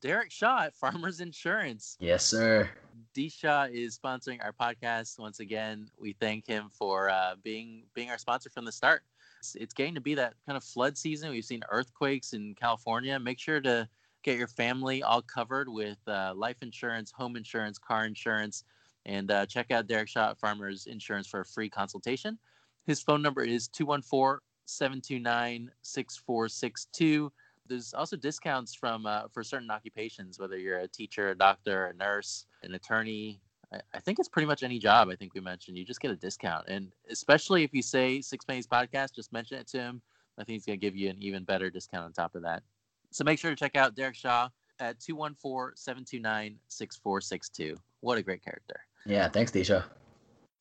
Derek 0.00 0.30
Shaw 0.30 0.62
at 0.62 0.74
Farmers 0.74 1.20
Insurance. 1.20 1.96
Yes, 2.00 2.24
sir. 2.24 2.70
D 3.12 3.28
Shaw 3.28 3.66
is 3.70 3.98
sponsoring 3.98 4.42
our 4.42 4.52
podcast 4.52 5.18
once 5.18 5.40
again. 5.40 5.90
We 6.00 6.14
thank 6.14 6.46
him 6.46 6.70
for 6.70 7.10
uh, 7.10 7.34
being 7.42 7.84
being 7.94 8.10
our 8.10 8.18
sponsor 8.18 8.48
from 8.48 8.64
the 8.64 8.72
start. 8.72 9.02
It's, 9.40 9.56
it's 9.56 9.74
getting 9.74 9.94
to 9.94 10.00
be 10.00 10.14
that 10.14 10.34
kind 10.46 10.56
of 10.56 10.64
flood 10.64 10.96
season. 10.96 11.30
We've 11.30 11.44
seen 11.44 11.62
earthquakes 11.70 12.32
in 12.32 12.54
California. 12.54 13.18
Make 13.18 13.38
sure 13.38 13.60
to 13.60 13.88
get 14.22 14.38
your 14.38 14.48
family 14.48 15.02
all 15.02 15.22
covered 15.22 15.68
with 15.68 15.98
uh, 16.06 16.32
life 16.34 16.62
insurance, 16.62 17.10
home 17.10 17.36
insurance, 17.36 17.78
car 17.78 18.06
insurance, 18.06 18.64
and 19.06 19.30
uh, 19.30 19.46
check 19.46 19.70
out 19.70 19.86
Derek 19.86 20.08
Shaw 20.08 20.34
Farmers 20.34 20.86
Insurance 20.86 21.26
for 21.26 21.40
a 21.40 21.44
free 21.44 21.68
consultation. 21.68 22.38
His 22.86 23.02
phone 23.02 23.22
number 23.22 23.42
is 23.42 23.68
214 23.68 24.40
729 24.66 25.70
6462. 25.82 27.32
There's 27.66 27.94
also 27.94 28.16
discounts 28.16 28.74
from 28.74 29.06
uh, 29.06 29.28
for 29.32 29.44
certain 29.44 29.70
occupations, 29.70 30.38
whether 30.38 30.58
you're 30.58 30.78
a 30.78 30.88
teacher, 30.88 31.30
a 31.30 31.36
doctor, 31.36 31.86
a 31.86 31.94
nurse, 31.94 32.46
an 32.62 32.74
attorney. 32.74 33.40
I, 33.72 33.80
I 33.94 34.00
think 34.00 34.18
it's 34.18 34.28
pretty 34.28 34.46
much 34.46 34.62
any 34.62 34.78
job. 34.78 35.08
I 35.08 35.16
think 35.16 35.34
we 35.34 35.40
mentioned 35.40 35.78
you 35.78 35.84
just 35.84 36.00
get 36.00 36.10
a 36.10 36.16
discount, 36.16 36.68
and 36.68 36.92
especially 37.10 37.62
if 37.62 37.72
you 37.72 37.82
say 37.82 38.20
Six 38.20 38.44
Pennies 38.44 38.66
Podcast, 38.66 39.14
just 39.14 39.32
mention 39.32 39.58
it 39.58 39.68
to 39.68 39.78
him. 39.78 40.02
I 40.38 40.44
think 40.44 40.54
he's 40.54 40.66
gonna 40.66 40.78
give 40.78 40.96
you 40.96 41.10
an 41.10 41.22
even 41.22 41.44
better 41.44 41.70
discount 41.70 42.04
on 42.04 42.12
top 42.12 42.34
of 42.34 42.42
that. 42.42 42.62
So 43.10 43.24
make 43.24 43.38
sure 43.38 43.50
to 43.50 43.56
check 43.56 43.76
out 43.76 43.94
Derek 43.94 44.14
Shaw 44.14 44.48
at 44.78 44.98
214-729-6462. 45.00 47.76
What 48.00 48.18
a 48.18 48.22
great 48.22 48.42
character. 48.42 48.80
Yeah, 49.06 49.28
thanks, 49.28 49.50
D 49.50 49.64
Shaw. 49.64 49.82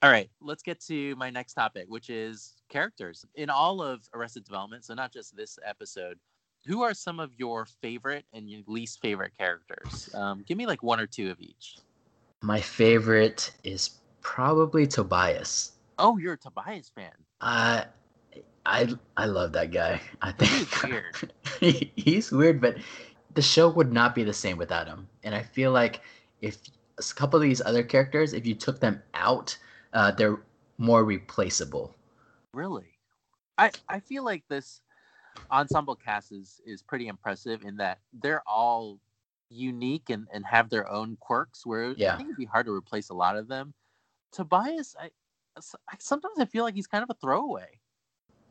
All 0.01 0.09
right, 0.09 0.29
let's 0.41 0.63
get 0.63 0.79
to 0.85 1.15
my 1.17 1.29
next 1.29 1.53
topic, 1.55 1.85
which 1.89 2.09
is 2.09 2.53
characters. 2.69 3.25
In 3.35 3.49
all 3.49 3.81
of 3.81 4.07
Arrested 4.13 4.45
Development, 4.45 4.85
so 4.85 4.93
not 4.93 5.11
just 5.11 5.35
this 5.35 5.59
episode, 5.65 6.17
who 6.65 6.83
are 6.83 6.93
some 6.93 7.19
of 7.19 7.31
your 7.37 7.65
favorite 7.81 8.25
and 8.33 8.49
your 8.49 8.61
least 8.65 9.01
favorite 9.01 9.33
characters? 9.37 10.09
Um, 10.13 10.43
give 10.47 10.57
me 10.57 10.65
like 10.65 10.83
one 10.83 10.99
or 10.99 11.07
two 11.07 11.29
of 11.31 11.41
each. 11.41 11.77
My 12.41 12.61
favorite 12.61 13.51
is 13.65 13.91
probably 14.21 14.87
Tobias. 14.87 15.73
Oh, 15.97 16.17
you're 16.17 16.33
a 16.33 16.37
Tobias 16.37 16.89
fan. 16.95 17.11
Uh, 17.41 17.83
I 18.65 18.87
I 19.17 19.25
love 19.25 19.51
that 19.53 19.71
guy. 19.71 19.99
I 20.21 20.31
think 20.31 20.51
He's 20.51 20.83
weird. 20.83 21.33
he- 21.59 21.91
he's 21.95 22.31
weird, 22.31 22.61
but 22.61 22.77
the 23.33 23.41
show 23.41 23.69
would 23.69 23.91
not 23.91 24.15
be 24.15 24.23
the 24.23 24.33
same 24.33 24.57
without 24.57 24.87
him. 24.87 25.07
And 25.23 25.35
I 25.35 25.43
feel 25.43 25.71
like 25.71 26.01
if 26.41 26.57
a 26.99 27.15
couple 27.15 27.37
of 27.37 27.43
these 27.43 27.61
other 27.61 27.83
characters, 27.83 28.33
if 28.33 28.45
you 28.45 28.55
took 28.55 28.79
them 28.79 29.01
out, 29.13 29.57
uh, 29.93 30.11
they're 30.11 30.41
more 30.77 31.03
replaceable. 31.03 31.95
Really? 32.53 32.97
I 33.57 33.71
I 33.87 33.99
feel 33.99 34.23
like 34.23 34.43
this 34.47 34.81
ensemble 35.51 35.95
cast 35.95 36.31
is 36.31 36.61
is 36.65 36.81
pretty 36.81 37.07
impressive 37.07 37.63
in 37.63 37.77
that 37.77 37.99
they're 38.13 38.43
all 38.47 38.99
unique 39.49 40.09
and, 40.09 40.27
and 40.31 40.45
have 40.45 40.69
their 40.69 40.89
own 40.89 41.17
quirks 41.19 41.65
where 41.65 41.91
Yeah. 41.97 42.13
I 42.13 42.17
think 42.17 42.27
it'd 42.29 42.37
be 42.37 42.45
hard 42.45 42.65
to 42.67 42.73
replace 42.73 43.09
a 43.09 43.15
lot 43.15 43.35
of 43.35 43.47
them. 43.47 43.73
Tobias, 44.31 44.95
I, 44.99 45.09
I 45.57 45.95
sometimes 45.99 46.39
I 46.39 46.45
feel 46.45 46.63
like 46.63 46.75
he's 46.75 46.87
kind 46.87 47.03
of 47.03 47.09
a 47.09 47.15
throwaway. 47.15 47.79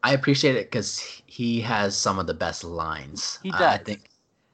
I 0.02 0.12
appreciate 0.12 0.56
it 0.56 0.66
because 0.70 0.98
he 1.26 1.60
has 1.60 1.96
some 1.96 2.18
of 2.18 2.26
the 2.26 2.34
best 2.34 2.64
lines. 2.64 3.38
He 3.42 3.50
does. 3.50 3.62
I 3.62 3.78
think, 3.78 4.10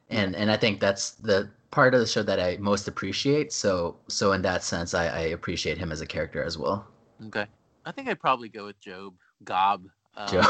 and 0.08 0.34
and 0.36 0.50
I 0.50 0.56
think 0.56 0.80
that's 0.80 1.12
the 1.12 1.50
part 1.74 1.92
of 1.92 1.98
the 1.98 2.06
show 2.06 2.22
that 2.22 2.38
I 2.38 2.56
most 2.58 2.86
appreciate. 2.86 3.52
So 3.52 3.96
so 4.08 4.32
in 4.32 4.42
that 4.42 4.62
sense, 4.62 4.94
I, 4.94 5.06
I 5.06 5.20
appreciate 5.38 5.76
him 5.76 5.90
as 5.90 6.00
a 6.00 6.06
character 6.06 6.42
as 6.42 6.56
well. 6.56 6.86
Okay. 7.26 7.46
I 7.84 7.90
think 7.90 8.08
I'd 8.08 8.20
probably 8.20 8.48
go 8.48 8.66
with 8.66 8.80
Job 8.80 9.14
Gob. 9.42 9.86
Um, 10.16 10.28
Joe. 10.28 10.42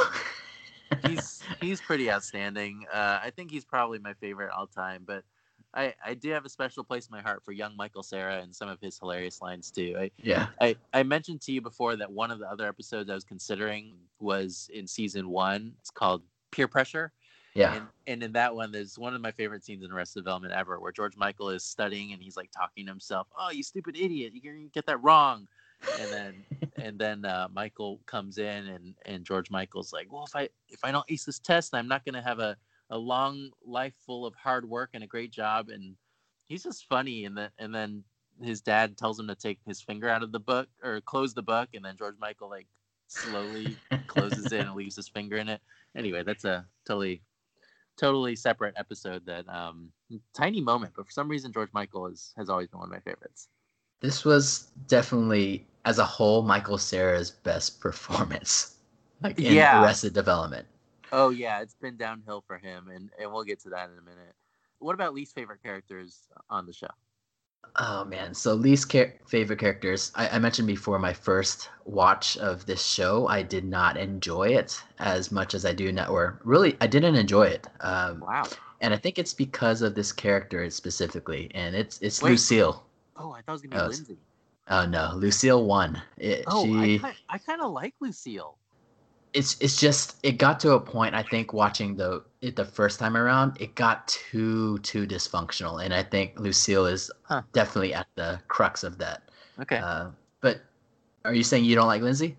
he's 1.07 1.43
he's 1.63 1.81
pretty 1.81 2.11
outstanding. 2.11 2.85
Uh, 2.93 3.19
I 3.23 3.33
think 3.35 3.51
he's 3.51 3.65
probably 3.65 3.99
my 3.99 4.13
favorite 4.13 4.51
all 4.57 4.67
time. 4.67 5.05
But 5.07 5.25
I 5.73 5.95
I 6.05 6.13
do 6.13 6.31
have 6.31 6.45
a 6.45 6.51
special 6.51 6.85
place 6.85 7.07
in 7.07 7.17
my 7.17 7.23
heart 7.23 7.43
for 7.43 7.53
young 7.53 7.75
Michael 7.75 8.03
Cera 8.03 8.43
and 8.43 8.55
some 8.55 8.69
of 8.69 8.79
his 8.83 8.99
hilarious 8.99 9.41
lines 9.41 9.71
too. 9.71 9.97
I 9.99 10.11
yeah. 10.23 10.49
I, 10.61 10.77
I 10.93 11.05
mentioned 11.05 11.41
to 11.43 11.53
you 11.53 11.63
before 11.63 11.97
that 11.97 12.13
one 12.13 12.31
of 12.33 12.39
the 12.39 12.51
other 12.51 12.69
episodes 12.69 13.09
I 13.09 13.15
was 13.15 13.25
considering 13.25 13.95
was 14.21 14.69
in 14.75 14.87
season 14.87 15.31
one. 15.31 15.73
It's 15.81 15.91
called 15.91 16.23
Peer 16.51 16.69
Pressure. 16.69 17.13
Yeah. 17.55 17.75
And, 17.75 17.87
and 18.07 18.23
in 18.23 18.33
that 18.33 18.55
one, 18.55 18.73
there's 18.73 18.99
one 18.99 19.15
of 19.15 19.21
my 19.21 19.31
favorite 19.31 19.65
scenes 19.65 19.85
in 19.85 19.93
Arrested 19.93 20.21
Development 20.21 20.53
ever 20.53 20.81
where 20.81 20.93
George 20.93 21.17
Michael 21.17 21.51
is 21.51 21.65
studying 21.65 22.13
and 22.13 22.21
he's 22.21 22.37
like 22.37 22.51
talking 22.51 22.87
to 22.87 22.93
himself, 22.93 23.29
Oh, 23.39 23.51
you 23.51 23.63
stupid 23.63 23.97
idiot. 23.97 24.33
You're 24.35 24.55
to 24.55 24.69
get 24.75 24.87
that 24.87 25.03
wrong. 25.03 25.47
And 26.01 26.11
then 26.11 26.45
and 26.77 26.99
then 26.99 27.25
uh, 27.25 27.49
Michael 27.53 28.01
comes 28.07 28.39
in 28.39 28.67
and, 28.69 28.95
and 29.07 29.25
George 29.25 29.51
Michael's 29.51 29.93
like, 29.93 30.13
Well, 30.13 30.25
if 30.25 30.35
I 30.35 30.49
if 30.69 30.81
I 30.83 30.91
don't 30.91 31.07
ace 31.09 31.25
this 31.25 31.39
test, 31.39 31.75
I'm 31.75 31.89
not 31.89 32.05
going 32.05 32.15
to 32.15 32.23
have 32.23 32.41
a, 32.41 32.57
a 32.91 32.99
long 32.99 33.51
life 33.65 33.95
full 34.05 34.27
of 34.27 34.35
hard 34.35 34.69
work 34.69 34.91
and 34.95 35.05
a 35.05 35.09
great 35.09 35.31
job. 35.31 35.69
And 35.69 35.95
he's 36.47 36.65
just 36.65 36.87
funny. 36.89 37.25
And, 37.25 37.37
the, 37.37 37.51
and 37.59 37.75
then 37.75 38.03
his 38.43 38.61
dad 38.61 38.97
tells 38.97 39.19
him 39.19 39.29
to 39.29 39.35
take 39.35 39.59
his 39.67 39.81
finger 39.81 40.09
out 40.09 40.23
of 40.23 40.33
the 40.33 40.41
book 40.41 40.69
or 40.83 41.01
close 41.03 41.35
the 41.35 41.43
book, 41.43 41.69
and 41.75 41.85
then 41.85 41.97
George 41.97 42.17
Michael 42.19 42.51
like 42.51 42.67
slowly 43.09 43.77
closes 44.07 44.53
it 44.53 44.61
and 44.61 44.75
leaves 44.75 44.97
his 44.97 45.09
finger 45.09 45.37
in 45.37 45.49
it. 45.49 45.61
Anyway, 45.97 46.23
that's 46.23 46.45
a 46.45 46.67
totally, 46.87 47.23
totally 47.97 48.37
separate 48.37 48.75
episode. 48.77 49.25
That 49.27 49.49
um, 49.49 49.91
tiny 50.35 50.61
moment, 50.61 50.93
but 50.97 51.07
for 51.07 51.13
some 51.13 51.29
reason 51.29 51.53
George 51.53 51.71
Michael 51.73 52.07
is 52.07 52.33
has 52.37 52.49
always 52.49 52.69
been 52.69 52.81
one 52.81 52.89
of 52.89 52.93
my 52.93 53.01
favorites. 53.01 53.49
This 54.01 54.25
was 54.25 54.69
definitely, 54.87 55.67
as 55.85 55.99
a 55.99 56.05
whole, 56.05 56.43
Michael 56.43 56.77
Cera's 56.77 57.31
best 57.31 57.81
performance, 57.81 58.77
like 59.23 59.39
in 59.39 59.55
Yeah. 59.55 59.83
Arrested 59.83 60.13
Development. 60.13 60.67
Oh 61.13 61.31
yeah, 61.31 61.61
it's 61.61 61.75
been 61.75 61.97
downhill 61.97 62.43
for 62.47 62.59
him, 62.59 62.89
and 62.89 63.11
and 63.21 63.33
we'll 63.33 63.45
get 63.45 63.61
to 63.61 63.71
that 63.71 63.91
in 63.91 63.99
a 63.99 64.03
minute. 64.03 64.35
What 64.79 64.95
about 64.95 65.15
least 65.15 65.35
favorite 65.35 65.63
characters 65.63 66.29
on 66.51 66.67
the 66.67 66.73
show? 66.73 66.89
Oh 67.77 68.05
man, 68.05 68.35
so 68.35 68.55
least 68.55 68.91
char- 68.91 69.13
favorite 69.27 69.59
characters. 69.59 70.13
I-, 70.15 70.29
I 70.29 70.39
mentioned 70.39 70.67
before 70.67 70.99
my 70.99 71.13
first 71.13 71.69
watch 71.85 72.37
of 72.39 72.67
this 72.67 72.85
show. 72.85 73.27
I 73.29 73.43
did 73.43 73.65
not 73.65 73.97
enjoy 73.97 74.49
it 74.49 74.83
as 74.99 75.33
much 75.33 75.55
as 75.55 75.65
I 75.65 75.73
do 75.73 75.91
now. 75.93 76.07
Or 76.09 76.41
really, 76.45 76.77
I 76.81 76.87
didn't 76.87 77.17
enjoy 77.17 77.45
it. 77.45 77.67
Um, 77.81 78.21
Wow. 78.21 78.45
and 78.81 78.95
I 78.95 78.97
think 78.97 79.19
it's 79.19 79.35
because 79.35 79.83
of 79.83 79.95
this 79.95 80.13
character 80.13 80.69
specifically, 80.71 81.51
and 81.55 81.75
it's 81.75 81.99
it's 82.01 82.23
Wait. 82.23 82.31
Lucille. 82.33 82.85
Oh, 83.17 83.33
I 83.33 83.43
thought 83.43 83.53
it 83.53 83.53
was 83.53 83.63
gonna 83.63 83.75
be 83.77 83.81
Oh, 83.81 83.87
Lindsay. 83.89 84.19
Oh 84.69 84.87
no, 84.87 85.13
Lucille 85.15 85.65
won. 85.65 86.01
It, 86.17 86.45
Oh, 86.47 86.65
she, 86.65 87.01
I, 87.03 87.15
I 87.29 87.39
kind 87.39 87.61
of 87.61 87.71
like 87.73 87.95
Lucille. 88.01 88.57
It's 89.35 89.61
it's 89.61 89.79
just 89.81 90.17
it 90.23 90.33
got 90.39 90.61
to 90.61 90.73
a 90.73 90.81
point. 90.81 91.15
I 91.15 91.23
think 91.23 91.53
watching 91.53 91.97
the 91.97 92.25
it 92.41 92.57
the 92.57 92.65
first 92.65 92.99
time 92.99 93.17
around, 93.17 93.61
it 93.61 93.75
got 93.75 94.09
too 94.09 94.79
too 94.79 95.07
dysfunctional, 95.07 95.85
and 95.85 95.93
I 95.95 96.03
think 96.03 96.39
Lucille 96.39 96.87
is 96.87 97.11
Huh. 97.23 97.43
definitely 97.53 97.95
at 97.95 98.07
the 98.17 98.41
crux 98.49 98.85
of 98.85 98.99
that. 98.99 99.31
Okay. 99.61 99.85
Uh, 99.85 100.11
but 100.41 100.63
are 101.25 101.35
you 101.35 101.45
saying 101.45 101.65
you 101.65 101.75
don't 101.77 101.89
like 101.89 102.03
Lindsay? 102.03 102.37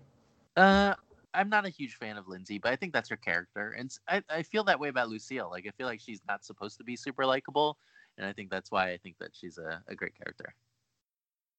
Uh, 0.56 0.94
I'm 1.34 1.48
not 1.50 1.66
a 1.66 1.70
huge 1.70 1.96
fan 1.96 2.16
of 2.16 2.28
Lindsay, 2.28 2.58
but 2.58 2.72
I 2.72 2.76
think 2.76 2.92
that's 2.92 3.10
her 3.10 3.16
character, 3.16 3.72
and 3.72 3.90
I 4.08 4.22
I 4.30 4.42
feel 4.42 4.64
that 4.64 4.80
way 4.80 4.88
about 4.88 5.08
Lucille. 5.10 5.50
Like 5.50 5.66
I 5.66 5.70
feel 5.72 5.86
like 5.86 6.00
she's 6.00 6.20
not 6.26 6.44
supposed 6.44 6.78
to 6.78 6.84
be 6.84 6.96
super 6.96 7.26
likable, 7.26 7.78
and 8.16 8.26
I 8.26 8.32
think 8.32 8.50
that's 8.50 8.70
why 8.70 8.90
I 8.92 8.96
think 8.98 9.18
that 9.18 9.34
she's 9.36 9.58
a, 9.58 9.82
a 9.88 9.94
great 9.94 10.14
character. 10.16 10.54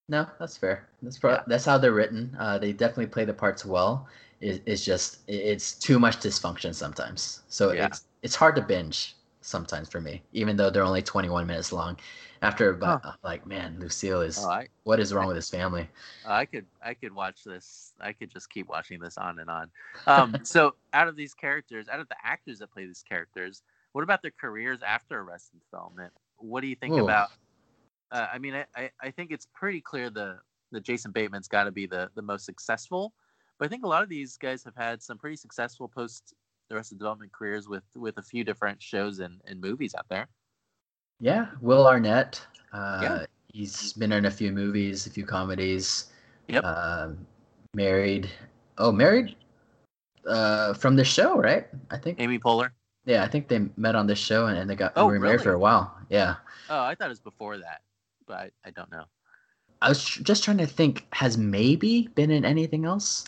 No, 0.09 0.27
that's 0.39 0.57
fair. 0.57 0.87
That's 1.01 1.17
pro- 1.19 1.37
Yeah. 1.37 1.43
that's 1.47 1.65
how 1.65 1.77
they're 1.77 1.93
written. 1.93 2.35
Uh, 2.39 2.57
they 2.57 2.71
definitely 2.73 3.07
play 3.07 3.25
the 3.25 3.33
parts 3.33 3.65
well. 3.65 4.07
It, 4.39 4.61
it's 4.65 4.85
just 4.85 5.19
it's 5.27 5.73
too 5.73 5.99
much 5.99 6.17
dysfunction 6.17 6.73
sometimes. 6.73 7.41
So 7.47 7.71
Yeah. 7.71 7.85
it's 7.87 8.05
it's 8.21 8.35
hard 8.35 8.55
to 8.55 8.61
binge 8.61 9.15
sometimes 9.41 9.89
for 9.89 10.01
me, 10.01 10.21
even 10.33 10.55
though 10.57 10.69
they're 10.69 10.83
only 10.83 11.01
21 11.01 11.47
minutes 11.47 11.71
long. 11.71 11.97
After 12.41 12.69
about 12.69 13.01
I'm 13.03 13.13
like, 13.23 13.47
man, 13.47 13.77
Lucille 13.79 14.21
is 14.21 14.37
Oh, 14.37 14.49
I 14.49 14.67
what 14.83 14.99
is 14.99 15.13
wrong 15.13 15.27
with 15.27 15.35
his 15.35 15.49
family? 15.49 15.89
I 16.25 16.45
could 16.45 16.65
I 16.83 16.93
could 16.93 17.13
watch 17.13 17.43
this. 17.43 17.93
I 17.99 18.13
could 18.13 18.29
just 18.29 18.49
keep 18.49 18.67
watching 18.67 18.99
this 18.99 19.17
on 19.17 19.39
and 19.39 19.49
on. 19.49 19.71
Um, 20.05 20.35
so 20.43 20.75
out 20.93 21.07
of 21.07 21.15
these 21.15 21.33
characters, 21.33 21.87
out 21.89 21.99
of 21.99 22.07
the 22.09 22.15
actors 22.23 22.59
that 22.59 22.71
play 22.71 22.85
these 22.85 23.03
characters, 23.07 23.63
what 23.93 24.03
about 24.03 24.21
their 24.21 24.33
careers 24.39 24.79
after 24.85 25.19
Arrested 25.19 25.59
Development? 25.71 26.13
What 26.37 26.61
do 26.61 26.67
you 26.67 26.75
think 26.75 26.93
Ooh. 26.93 27.03
about? 27.03 27.29
Uh, 28.11 28.27
I 28.31 28.37
mean, 28.37 28.53
I, 28.53 28.65
I, 28.75 28.91
I 29.01 29.11
think 29.11 29.31
it's 29.31 29.47
pretty 29.53 29.81
clear 29.81 30.09
the 30.09 30.37
the 30.71 30.79
Jason 30.79 31.11
Bateman's 31.11 31.47
got 31.47 31.63
to 31.63 31.71
be 31.71 31.87
the 31.87 32.09
the 32.15 32.21
most 32.21 32.45
successful, 32.45 33.13
but 33.57 33.65
I 33.65 33.69
think 33.69 33.83
a 33.83 33.87
lot 33.87 34.03
of 34.03 34.09
these 34.09 34.37
guys 34.37 34.63
have 34.63 34.75
had 34.75 35.01
some 35.01 35.17
pretty 35.17 35.35
successful 35.35 35.87
post 35.87 36.33
Arrested 36.69 36.97
Development 36.99 37.31
careers 37.31 37.67
with 37.67 37.83
with 37.95 38.17
a 38.17 38.21
few 38.23 38.43
different 38.43 38.81
shows 38.81 39.19
and, 39.19 39.39
and 39.45 39.61
movies 39.61 39.95
out 39.97 40.05
there. 40.09 40.27
Yeah, 41.19 41.47
Will 41.61 41.87
Arnett. 41.87 42.45
Uh, 42.73 42.99
Yeah. 43.01 43.25
He's 43.53 43.93
been 43.93 44.11
in 44.11 44.25
a 44.25 44.31
few 44.31 44.51
movies, 44.51 45.07
a 45.07 45.09
few 45.09 45.25
comedies. 45.25 46.11
Yep. 46.47 46.63
Um, 46.63 47.25
married. 47.73 48.29
Oh, 48.77 48.91
married. 48.91 49.35
Uh, 50.27 50.73
from 50.73 50.95
the 50.95 51.05
show, 51.05 51.37
right? 51.39 51.65
I 51.89 51.97
think. 51.97 52.19
Amy 52.19 52.37
Poehler. 52.37 52.69
Yeah, 53.05 53.23
I 53.23 53.27
think 53.27 53.47
they 53.47 53.59
met 53.77 53.95
on 53.95 54.05
this 54.05 54.19
show 54.19 54.47
and, 54.47 54.57
and 54.59 54.69
they 54.69 54.75
got 54.75 54.91
Oh, 54.97 55.07
were 55.07 55.17
married 55.19 55.41
for 55.41 55.53
a 55.53 55.59
while. 55.59 55.97
Yeah. 56.09 56.35
Oh, 56.69 56.83
I 56.83 56.93
thought 56.93 57.05
it 57.05 57.09
was 57.09 57.21
before 57.21 57.57
that, 57.57 57.81
but 58.27 58.35
I, 58.35 58.51
I 58.65 58.71
don't 58.71 58.91
know. 58.91 59.05
I 59.81 59.89
was 59.89 60.03
tr- 60.03 60.21
just 60.23 60.43
trying 60.43 60.57
to 60.57 60.67
think. 60.67 61.07
Has 61.13 61.37
Maeby 61.37 62.13
been 62.15 62.29
in 62.29 62.43
anything 62.43 62.83
else? 62.85 63.25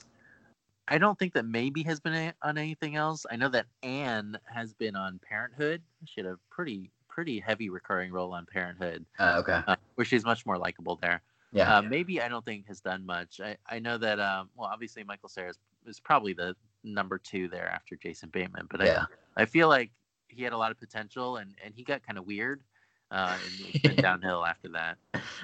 I 0.89 0.97
don't 0.97 1.17
think 1.19 1.33
that 1.33 1.45
Maeby 1.45 1.85
has 1.85 1.99
been 1.99 2.13
a- 2.13 2.33
on 2.41 2.57
anything 2.57 2.95
else. 2.95 3.25
I 3.31 3.35
know 3.35 3.49
that 3.49 3.67
Ann 3.83 4.37
has 4.45 4.73
been 4.73 4.95
on 4.95 5.19
Parenthood. 5.19 5.81
She 6.05 6.21
had 6.21 6.25
a 6.29 6.37
pretty 6.49 6.91
pretty 7.07 7.39
heavy 7.39 7.69
recurring 7.69 8.11
role 8.11 8.33
on 8.33 8.45
Parenthood, 8.45 9.05
Uh, 9.19 9.35
okay. 9.39 9.61
uh, 9.67 9.75
where 9.95 10.05
she's 10.05 10.23
much 10.23 10.45
more 10.45 10.57
likable 10.57 10.95
there. 11.01 11.21
Yeah. 11.51 11.77
Uh, 11.77 11.81
Maeby 11.81 12.21
I 12.21 12.29
don't 12.29 12.45
think 12.45 12.67
has 12.67 12.79
done 12.79 13.05
much. 13.05 13.41
I, 13.41 13.57
I 13.67 13.79
know 13.79 13.97
that 13.97 14.19
um, 14.19 14.49
well, 14.55 14.69
obviously 14.71 15.03
Michael 15.03 15.27
Cera 15.29 15.49
is, 15.49 15.57
is 15.85 15.99
probably 15.99 16.33
the 16.33 16.55
number 16.83 17.17
two 17.17 17.47
there 17.49 17.67
after 17.67 17.95
Jason 17.97 18.29
Bateman, 18.29 18.67
but 18.71 18.79
yeah. 18.85 19.05
I 19.35 19.41
I 19.43 19.45
feel 19.45 19.67
like 19.67 19.91
he 20.27 20.43
had 20.43 20.53
a 20.53 20.57
lot 20.57 20.71
of 20.71 20.79
potential 20.79 21.37
and 21.37 21.53
and 21.63 21.73
he 21.75 21.83
got 21.83 22.05
kind 22.05 22.17
of 22.17 22.25
weird, 22.25 22.61
uh, 23.11 23.35
and 23.43 23.67
it's 23.73 23.79
been 23.79 23.95
downhill 24.09 24.45
after 24.45 24.69
that. 24.69 24.97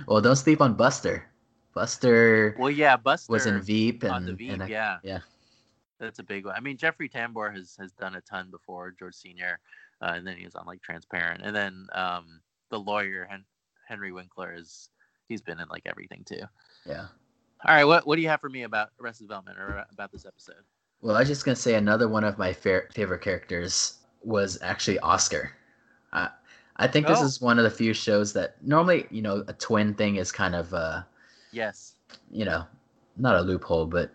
Well, 0.07 0.21
don't 0.21 0.35
sleep 0.37 0.61
on 0.61 0.75
Buster. 0.75 1.25
Buster 1.73 2.55
Well, 2.57 2.71
yeah, 2.71 2.95
Buster 2.95 3.31
was 3.33 3.47
in 3.47 3.61
Veep 3.61 4.03
and, 4.03 4.11
on 4.13 4.25
the 4.25 4.33
Veep, 4.33 4.51
and 4.53 4.63
I- 4.63 4.67
yeah, 4.67 4.97
yeah. 5.03 5.19
That's 5.99 6.19
a 6.19 6.23
big 6.23 6.45
one. 6.45 6.55
I 6.55 6.59
mean, 6.59 6.77
Jeffrey 6.77 7.09
Tambor 7.09 7.53
has 7.55 7.75
has 7.79 7.91
done 7.93 8.15
a 8.15 8.21
ton 8.21 8.49
before 8.51 8.91
George 8.97 9.15
Senior, 9.15 9.59
uh, 10.01 10.11
and 10.15 10.25
then 10.27 10.37
he 10.37 10.45
was 10.45 10.55
on 10.55 10.65
like 10.65 10.81
Transparent, 10.81 11.41
and 11.43 11.55
then 11.55 11.87
um, 11.93 12.41
the 12.69 12.79
lawyer 12.79 13.25
Hen- 13.29 13.45
Henry 13.87 14.11
Winkler 14.11 14.53
is 14.53 14.89
he's 15.27 15.41
been 15.41 15.59
in 15.59 15.67
like 15.69 15.83
everything 15.85 16.23
too. 16.25 16.41
yeah. 16.85 17.07
All 17.65 17.73
right, 17.75 17.85
what 17.85 18.05
what 18.05 18.15
do 18.17 18.21
you 18.21 18.27
have 18.29 18.41
for 18.41 18.49
me 18.49 18.63
about 18.63 18.89
Arrested 19.01 19.23
Development 19.25 19.57
or 19.57 19.85
about 19.91 20.11
this 20.11 20.25
episode? 20.25 20.63
Well, 21.01 21.15
I 21.15 21.19
was 21.19 21.27
just 21.27 21.45
gonna 21.45 21.55
say 21.55 21.75
another 21.75 22.07
one 22.07 22.23
of 22.23 22.37
my 22.37 22.51
fa- 22.53 22.83
favorite 22.93 23.21
characters 23.21 23.99
was 24.23 24.59
actually 24.61 24.99
Oscar. 24.99 25.51
I 26.13 26.29
I 26.77 26.87
think 26.87 27.07
this 27.07 27.21
Oh. 27.21 27.25
is 27.25 27.39
one 27.41 27.57
of 27.57 27.63
the 27.63 27.69
few 27.71 27.93
shows 27.93 28.33
that 28.33 28.61
normally, 28.61 29.07
you 29.09 29.21
know, 29.21 29.43
a 29.47 29.53
twin 29.53 29.93
thing 29.93 30.17
is 30.17 30.31
kind 30.31 30.53
of 30.55 30.73
uh, 30.73 31.03
Yes, 31.51 31.95
you 32.29 32.43
know, 32.45 32.65
not 33.17 33.37
a 33.37 33.41
loophole, 33.41 33.85
but 33.85 34.11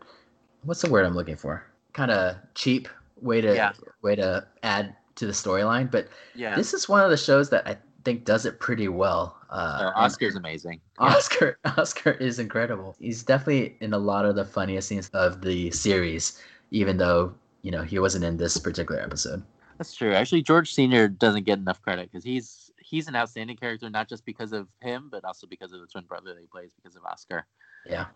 what's 0.65 0.83
the 0.83 0.91
word 0.91 1.07
I'm 1.07 1.15
looking 1.15 1.37
for? 1.37 1.65
Kind 1.93 2.11
of 2.11 2.37
cheap 2.55 2.89
way 3.21 3.41
to 3.41 3.55
Yeah. 3.55 3.73
way 4.03 4.17
to 4.17 4.47
add 4.63 4.95
to 5.17 5.27
the 5.27 5.33
storyline. 5.33 5.91
But 5.91 6.09
yeah, 6.35 6.57
this 6.57 6.73
is 6.73 6.89
one 6.89 7.03
of 7.05 7.11
the 7.11 7.17
shows 7.17 7.51
that 7.51 7.67
I 7.67 7.77
think 8.05 8.25
does 8.25 8.47
it 8.47 8.61
pretty 8.61 8.89
well. 8.89 9.37
Uh, 9.51 9.91
Oscar's 9.97 10.37
amazing. 10.37 10.81
Yeah. 11.01 11.07
Oscar 11.17 11.59
Oscar 11.77 12.13
is 12.13 12.39
incredible. 12.39 12.97
He's 12.99 13.23
definitely 13.23 13.77
in 13.81 13.93
a 13.93 13.99
lot 13.99 14.25
of 14.25 14.37
the 14.37 14.45
funniest 14.45 14.89
scenes 14.89 15.11
of 15.11 15.43
the 15.43 15.71
series, 15.73 16.41
even 16.71 16.97
though 16.97 17.35
you 17.63 17.71
know 17.71 17.83
he 17.83 17.99
wasn't 17.99 18.25
in 18.25 18.37
this 18.37 18.57
particular 18.57 19.01
episode. 19.01 19.43
That's 19.79 19.95
true. 19.95 20.13
Actually, 20.13 20.43
George 20.43 20.73
Senior 20.75 21.09
doesn't 21.09 21.45
get 21.45 21.59
enough 21.59 21.83
credit 21.83 22.11
because 22.11 22.25
he's 22.25 22.71
he's 22.79 23.09
an 23.09 23.17
outstanding 23.17 23.57
character, 23.57 23.89
not 23.91 24.09
just 24.09 24.25
because 24.25 24.53
of 24.53 24.69
him, 24.81 25.09
but 25.11 25.25
also 25.25 25.47
because 25.47 25.73
of 25.73 25.81
the 25.81 25.87
twin 25.87 26.05
brother 26.05 26.35
that 26.35 26.41
he 26.41 26.47
plays 26.47 26.73
because 26.75 26.97
of 26.97 27.05
Oscar. 27.05 27.47
Yeah. 27.87 28.07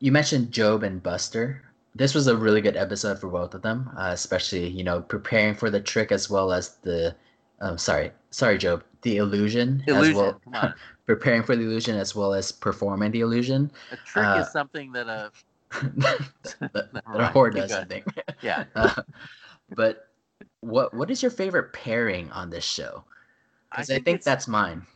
You 0.00 0.10
mentioned 0.10 0.52
Gob 0.54 0.82
and 0.82 1.02
Buster. 1.02 1.62
This 1.94 2.14
was 2.14 2.26
a 2.26 2.36
really 2.36 2.60
good 2.62 2.76
episode 2.76 3.18
for 3.18 3.28
both 3.28 3.54
of 3.54 3.62
them, 3.62 3.90
uh, 3.98 4.10
especially 4.12 4.66
you 4.68 4.82
know 4.84 5.02
preparing 5.02 5.54
for 5.54 5.68
the 5.70 5.80
trick 5.80 6.10
as 6.12 6.30
well 6.30 6.52
as 6.52 6.76
the, 6.82 7.14
um, 7.60 7.76
sorry, 7.76 8.12
sorry, 8.30 8.56
Gob, 8.58 8.82
the 9.02 9.18
illusion, 9.18 9.82
as 9.86 9.94
Illusion. 9.94 10.16
well, 10.16 10.40
Come 10.44 10.54
on. 10.62 10.74
preparing 11.04 11.42
for 11.42 11.54
the 11.54 11.62
illusion 11.64 11.96
as 11.96 12.14
well 12.14 12.32
as 12.32 12.50
performing 12.50 13.10
the 13.12 13.20
illusion. 13.20 13.70
A 13.90 13.96
trick 13.96 14.24
Uh, 14.24 14.44
is 14.46 14.50
something 14.52 14.92
that 14.92 15.06
a 15.08 15.30
that 15.96 16.30
that 16.72 17.02
a 17.06 17.28
whore 17.32 17.54
does, 17.54 17.72
I 17.72 17.84
think. 17.84 18.06
yeah. 18.40 18.64
Uh, 18.74 19.02
but 19.74 20.08
what 20.60 20.94
what 20.94 21.10
is 21.10 21.20
your 21.22 21.30
favorite 21.30 21.72
pairing 21.74 22.30
on 22.32 22.48
this 22.48 22.64
show? 22.64 23.04
Because 23.70 23.90
I, 23.90 23.98
think, 24.00 24.16
it's 24.16 24.24
that's 24.24 24.48
mine. 24.48 24.86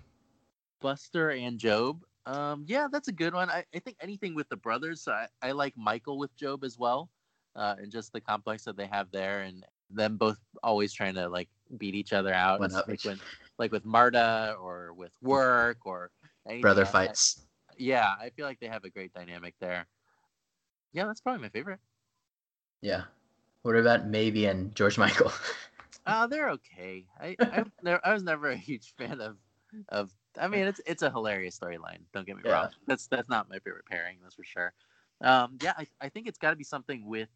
Buster 0.80 1.30
and 1.30 1.60
Gob. 1.60 2.04
Um, 2.26 2.64
yeah, 2.66 2.88
that's 2.90 3.08
a 3.08 3.12
good 3.12 3.34
one. 3.34 3.48
I, 3.50 3.64
I 3.74 3.78
think 3.78 3.96
anything 4.00 4.34
with 4.34 4.48
the 4.48 4.56
brothers. 4.56 5.06
I, 5.08 5.28
I 5.42 5.52
like 5.52 5.74
Michael 5.76 6.18
with 6.18 6.30
Gob 6.40 6.64
as 6.64 6.76
well, 6.76 7.08
uh, 7.54 7.76
and 7.78 7.90
just 7.90 8.12
the 8.12 8.20
complex 8.20 8.64
that 8.64 8.76
they 8.76 8.86
have 8.86 9.10
there, 9.12 9.42
and 9.42 9.64
them 9.90 10.16
both 10.16 10.38
always 10.62 10.92
trying 10.92 11.14
to 11.14 11.28
like 11.28 11.48
beat 11.78 11.94
each 11.94 12.12
other 12.12 12.34
out, 12.34 12.60
like 12.60 13.04
when 13.04 13.20
like 13.58 13.70
with 13.70 13.84
Marta 13.84 14.56
or 14.60 14.92
with 14.92 15.12
work 15.22 15.78
or 15.86 16.10
anything 16.46 16.62
Brother. 16.62 16.82
I- 16.82 16.90
fights. 16.90 17.46
yeah, 17.78 18.14
I 18.20 18.30
feel 18.30 18.44
like 18.44 18.58
they 18.58 18.66
have 18.66 18.84
a 18.84 18.90
great 18.90 19.12
dynamic 19.14 19.54
there. 19.60 19.86
Yeah, 20.92 21.06
that's 21.06 21.20
probably 21.20 21.42
my 21.42 21.48
favorite. 21.50 21.78
Yeah. 22.82 23.04
What 23.62 23.76
about 23.76 24.10
Maeby 24.10 24.50
and 24.50 24.74
George 24.74 24.98
Michael? 25.04 25.32
Uh, 26.04 26.26
they're 26.26 26.50
okay. 26.50 27.06
I 27.20 27.36
I, 27.40 27.64
I 28.04 28.12
was 28.12 28.22
never 28.22 28.48
a 28.48 28.56
huge 28.56 28.94
fan 28.96 29.20
of 29.20 29.36
of. 29.90 30.10
I 30.40 30.48
mean, 30.48 30.66
it's 30.66 30.80
it's 30.86 31.02
a 31.02 31.10
hilarious 31.10 31.58
storyline. 31.58 32.00
Don't 32.12 32.26
get 32.26 32.36
me 32.36 32.42
Yeah. 32.44 32.52
wrong. 32.52 32.68
That's 32.86 33.06
that's 33.06 33.28
not 33.28 33.48
my 33.48 33.58
favorite 33.60 33.86
pairing. 33.86 34.18
That's 34.22 34.34
for 34.34 34.44
sure. 34.44 34.72
Um, 35.22 35.58
yeah, 35.60 35.72
I, 35.78 35.86
I 36.00 36.08
think 36.08 36.26
it's 36.26 36.38
got 36.38 36.50
to 36.50 36.56
be 36.56 36.64
something 36.64 37.06
with 37.06 37.28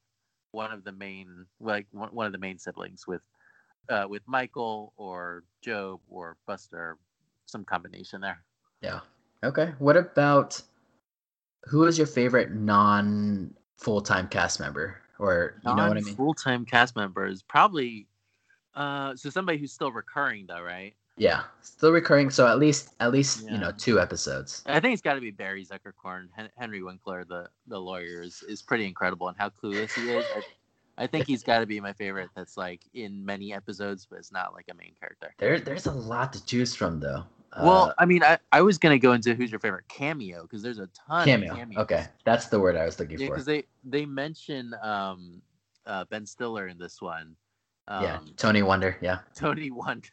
one 0.52 0.72
of 0.72 0.84
the 0.84 0.92
main 0.92 1.46
like 1.60 1.86
one, 1.92 2.10
one 2.10 2.26
of 2.26 2.32
the 2.32 2.38
main 2.38 2.58
siblings 2.58 3.06
with 3.06 3.22
uh, 3.88 4.06
with 4.08 4.22
Michael 4.26 4.92
or 4.96 5.44
Gob 5.64 6.00
or 6.08 6.36
Buster, 6.46 6.98
some 7.46 7.64
combination 7.64 8.20
there. 8.20 8.44
yeah. 8.82 9.00
Okay. 9.42 9.72
What 9.78 9.96
about 9.96 10.60
who 11.64 11.84
is 11.84 11.96
your 11.98 12.06
favorite 12.06 12.50
non 12.52 13.54
full 13.78 14.00
time 14.02 14.28
cast 14.28 14.60
member? 14.60 14.98
Or 15.18 15.56
you 15.64 15.74
know 15.74 15.88
what 15.88 15.96
I 15.96 16.00
mean? 16.00 16.14
Full 16.16 16.34
time 16.34 16.64
cast 16.64 16.96
members 16.96 17.42
probably. 17.42 18.06
Uh, 18.74 19.16
so 19.16 19.30
somebody 19.30 19.58
who's 19.58 19.72
still 19.72 19.90
recurring 19.92 20.46
though, 20.46 20.62
right? 20.62 20.94
Yeah. 21.20 21.42
Still 21.60 21.92
recurring, 21.92 22.30
so 22.30 22.46
at 22.46 22.58
least 22.58 22.94
at 22.98 23.12
least 23.12 23.44
you 23.48 23.58
know 23.58 23.70
two 23.76 24.00
episodes. 24.00 24.62
I 24.66 24.80
think 24.80 24.94
it's 24.94 25.02
got 25.02 25.14
to 25.14 25.20
be 25.20 25.30
Barry 25.30 25.64
Zuckerkorn. 25.64 26.28
Henry 26.56 26.82
Winkler, 26.82 27.24
the 27.24 27.48
the 27.66 27.78
lawyer, 27.78 28.22
is, 28.22 28.42
is 28.48 28.62
pretty 28.62 28.86
incredible, 28.86 29.28
and 29.28 29.36
how 29.38 29.50
clueless 29.50 29.92
he 29.92 30.10
is. 30.10 30.24
I, 30.34 31.04
I 31.04 31.06
think 31.06 31.26
he's 31.26 31.42
got 31.42 31.58
to 31.60 31.66
be 31.66 31.78
my 31.80 31.92
favorite. 31.92 32.30
That's 32.34 32.56
like 32.56 32.80
in 32.94 33.22
many 33.24 33.52
episodes, 33.52 34.06
but 34.08 34.18
it's 34.18 34.32
not 34.32 34.54
like 34.54 34.66
a 34.70 34.74
main 34.74 34.92
character. 34.98 35.34
There 35.38 35.60
there's 35.60 35.86
a 35.86 35.92
lot 35.92 36.32
to 36.32 36.44
choose 36.44 36.74
from 36.74 37.00
though. 37.00 37.24
well, 37.62 37.88
Uh, 37.90 37.92
I 37.98 38.06
mean, 38.06 38.22
I, 38.22 38.38
I 38.52 38.62
was 38.62 38.78
gonna 38.78 38.98
go 38.98 39.12
into 39.12 39.34
who's 39.34 39.50
your 39.50 39.60
favorite 39.60 39.88
cameo 39.88 40.42
because 40.42 40.62
there's 40.62 40.78
a 40.78 40.88
ton 41.06 41.26
cameo. 41.26 41.52
of 41.52 41.58
cameos. 41.58 41.82
Okay. 41.82 42.06
That's 42.24 42.46
the 42.46 42.58
word 42.60 42.76
I 42.76 42.84
was 42.86 42.98
looking 42.98 43.18
Yeah, 43.20 43.26
for. 43.26 43.32
because 43.34 43.46
they 43.46 43.64
they 43.84 44.06
mention 44.06 44.74
um, 44.82 45.42
uh, 45.84 46.04
Ben 46.06 46.24
Stiller 46.24 46.68
in 46.68 46.78
this 46.78 47.02
one. 47.02 47.36
Um, 47.88 48.04
yeah. 48.04 48.18
Tony 48.38 48.62
Wonder, 48.62 48.96
yeah. 49.02 49.18
Tony 49.34 49.70
Wonder. 49.70 50.08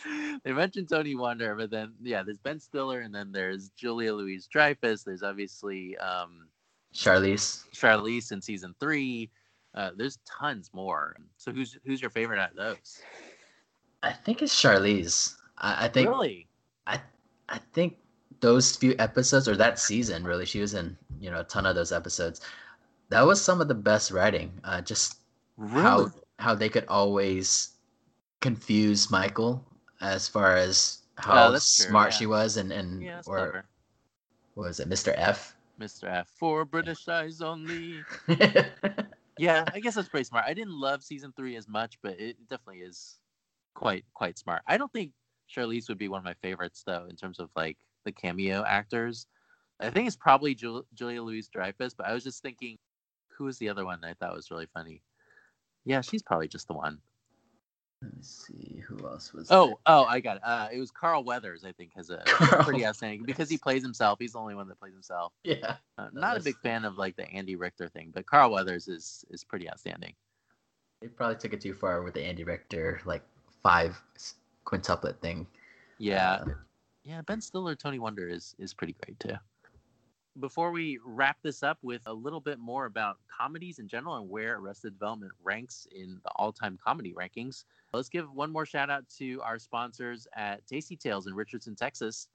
they 0.44 0.52
mentioned 0.52 0.88
Tony 0.88 1.14
Wonder, 1.14 1.54
but 1.54 1.70
then 1.70 1.92
yeah, 2.02 2.22
there's 2.22 2.38
Ben 2.38 2.60
Stiller, 2.60 3.00
and 3.00 3.14
then 3.14 3.32
there's 3.32 3.70
Julia 3.70 4.14
Louise 4.14 4.46
Dreyfus. 4.46 5.02
There's 5.02 5.22
obviously 5.22 5.96
um, 5.98 6.48
Charlize. 6.94 7.68
Charlize 7.70 8.32
in 8.32 8.40
season 8.40 8.74
three. 8.80 9.30
Uh, 9.74 9.90
there's 9.96 10.18
tons 10.26 10.70
more. 10.72 11.16
So 11.36 11.52
who's 11.52 11.78
who's 11.84 12.00
your 12.00 12.10
favorite 12.10 12.38
out 12.38 12.50
of 12.50 12.56
those? 12.56 13.00
I 14.02 14.12
think 14.12 14.42
it's 14.42 14.54
Charlize. 14.54 15.34
I, 15.58 15.86
I 15.86 15.88
think 15.88 16.08
really? 16.08 16.48
I 16.86 17.00
I 17.48 17.58
think 17.72 17.96
those 18.40 18.76
few 18.76 18.94
episodes 18.98 19.48
or 19.48 19.56
that 19.56 19.78
season 19.78 20.24
really 20.24 20.44
she 20.44 20.60
was 20.60 20.74
in 20.74 20.96
you 21.20 21.30
know 21.30 21.40
a 21.40 21.44
ton 21.44 21.66
of 21.66 21.74
those 21.74 21.92
episodes. 21.92 22.40
That 23.10 23.26
was 23.26 23.42
some 23.42 23.60
of 23.60 23.68
the 23.68 23.74
best 23.74 24.10
writing. 24.10 24.52
Uh, 24.64 24.80
just 24.80 25.18
how 25.70 26.10
how 26.38 26.54
they 26.54 26.68
could 26.68 26.86
always 26.88 27.70
confuse 28.40 29.10
Michael 29.10 29.64
as 30.02 30.28
far 30.28 30.56
as 30.56 30.98
how 31.16 31.46
Oh, 31.48 31.52
that's 31.52 31.76
true, 31.76 31.86
smart 31.86 32.12
yeah. 32.12 32.18
she 32.18 32.26
was 32.26 32.56
and 32.58 32.70
and 32.72 33.02
Yeah, 33.02 33.22
or 33.26 33.36
clever. 33.38 33.64
what 34.54 34.66
was 34.68 34.80
it 34.80 34.88
Mr. 34.90 35.14
F? 35.16 35.56
Mr. 35.80 36.04
F 36.04 36.28
for 36.38 36.64
British 36.66 37.08
eyes 37.08 37.40
only. 37.40 38.02
Yeah, 39.38 39.64
I 39.72 39.80
guess 39.80 39.94
that's 39.94 40.10
pretty 40.10 40.24
smart. 40.24 40.44
I 40.46 40.52
didn't 40.52 40.78
love 40.78 41.02
season 41.02 41.32
three 41.34 41.56
as 41.56 41.66
much, 41.66 41.98
but 42.02 42.20
it 42.20 42.36
definitely 42.50 42.82
is 42.82 43.16
quite 43.74 44.04
quite 44.12 44.38
smart. 44.38 44.60
I 44.66 44.76
don't 44.76 44.92
think 44.92 45.12
Charlize 45.50 45.88
would 45.88 45.96
be 45.98 46.08
one 46.08 46.18
of 46.18 46.24
my 46.24 46.34
favorites 46.34 46.82
though 46.86 47.06
in 47.08 47.16
terms 47.16 47.40
of 47.40 47.48
like 47.56 47.78
the 48.04 48.12
cameo 48.12 48.62
actors. 48.62 49.26
I 49.80 49.88
think 49.88 50.06
it's 50.06 50.16
probably 50.16 50.54
Jul- 50.54 50.86
Julia 50.92 51.22
Louise 51.22 51.48
Dreyfus, 51.48 51.94
but 51.94 52.06
I 52.06 52.12
was 52.12 52.22
just 52.22 52.42
thinking, 52.42 52.78
who 53.28 53.44
was 53.44 53.56
the 53.58 53.70
other 53.70 53.86
one 53.86 54.00
that 54.02 54.08
I 54.10 54.14
thought 54.14 54.36
was 54.36 54.50
really 54.50 54.68
funny? 54.74 55.02
Yeah, 55.86 56.02
she's 56.02 56.22
probably 56.22 56.46
just 56.46 56.68
the 56.68 56.74
one. 56.74 56.98
Let 58.02 58.12
me 58.16 58.18
see 58.22 58.82
who 58.88 59.06
else 59.06 59.32
was. 59.32 59.46
Oh, 59.50 59.78
oh, 59.86 60.04
I 60.04 60.18
got 60.18 60.36
it. 60.38 60.42
Uh, 60.44 60.68
it 60.72 60.78
was 60.80 60.90
Carl 60.90 61.22
Weathers. 61.22 61.64
I 61.64 61.70
think 61.72 61.92
has 61.94 62.10
a 62.10 62.18
Carl 62.26 62.64
pretty 62.64 62.84
outstanding 62.84 63.22
because 63.22 63.48
he 63.48 63.56
plays 63.58 63.82
himself. 63.82 64.18
He's 64.18 64.32
the 64.32 64.40
only 64.40 64.56
one 64.56 64.66
that 64.68 64.80
plays 64.80 64.92
himself. 64.92 65.32
yeah. 65.44 65.76
Uh, 65.98 66.08
No, 66.12 66.20
not 66.20 66.36
a 66.36 66.40
big 66.42 66.56
fan 66.58 66.84
of 66.84 66.98
like 66.98 67.14
the 67.16 67.30
Andy 67.30 67.54
Richter 67.54 67.88
thing, 67.88 68.10
but 68.12 68.26
Carl 68.26 68.50
Weathers 68.50 68.88
is 68.88 69.24
is 69.30 69.44
pretty 69.44 69.70
outstanding. 69.70 70.14
They 71.00 71.08
probably 71.08 71.36
took 71.36 71.52
it 71.52 71.60
too 71.60 71.74
far 71.74 72.02
with 72.02 72.14
the 72.14 72.22
Andy 72.24 72.42
Richter 72.44 73.00
like 73.04 73.22
five 73.62 74.00
quintuplet 74.66 75.18
thing. 75.20 75.46
Yeah, 75.98 76.38
Uh, 76.42 76.44
Yeah, 77.04 77.22
Ben 77.22 77.40
Stiller, 77.40 77.76
Tony 77.76 77.98
Wonder 78.00 78.28
is 78.28 78.56
is 78.58 78.74
pretty 78.74 78.96
great 79.04 79.18
too. 79.20 79.36
Before 80.40 80.70
we 80.70 80.98
wrap 81.04 81.36
this 81.42 81.62
up 81.62 81.76
with 81.82 82.00
a 82.06 82.12
little 82.12 82.40
bit 82.40 82.58
more 82.58 82.86
about 82.86 83.18
comedies 83.28 83.78
in 83.78 83.86
general 83.86 84.16
and 84.16 84.30
where 84.30 84.56
Arrested 84.56 84.94
Development 84.94 85.30
ranks 85.42 85.86
in 85.94 86.18
the 86.24 86.30
all-time 86.36 86.78
comedy 86.82 87.12
rankings, 87.12 87.64
let's 87.92 88.08
give 88.08 88.32
one 88.32 88.50
more 88.50 88.64
shout 88.64 88.88
out 88.88 89.04
to 89.18 89.42
our 89.42 89.58
sponsors 89.58 90.26
at 90.34 90.66
Tasty 90.66 90.96
Tales 90.96 91.26
in 91.26 91.34
Richardson, 91.34 91.76
Texas. 91.76 92.28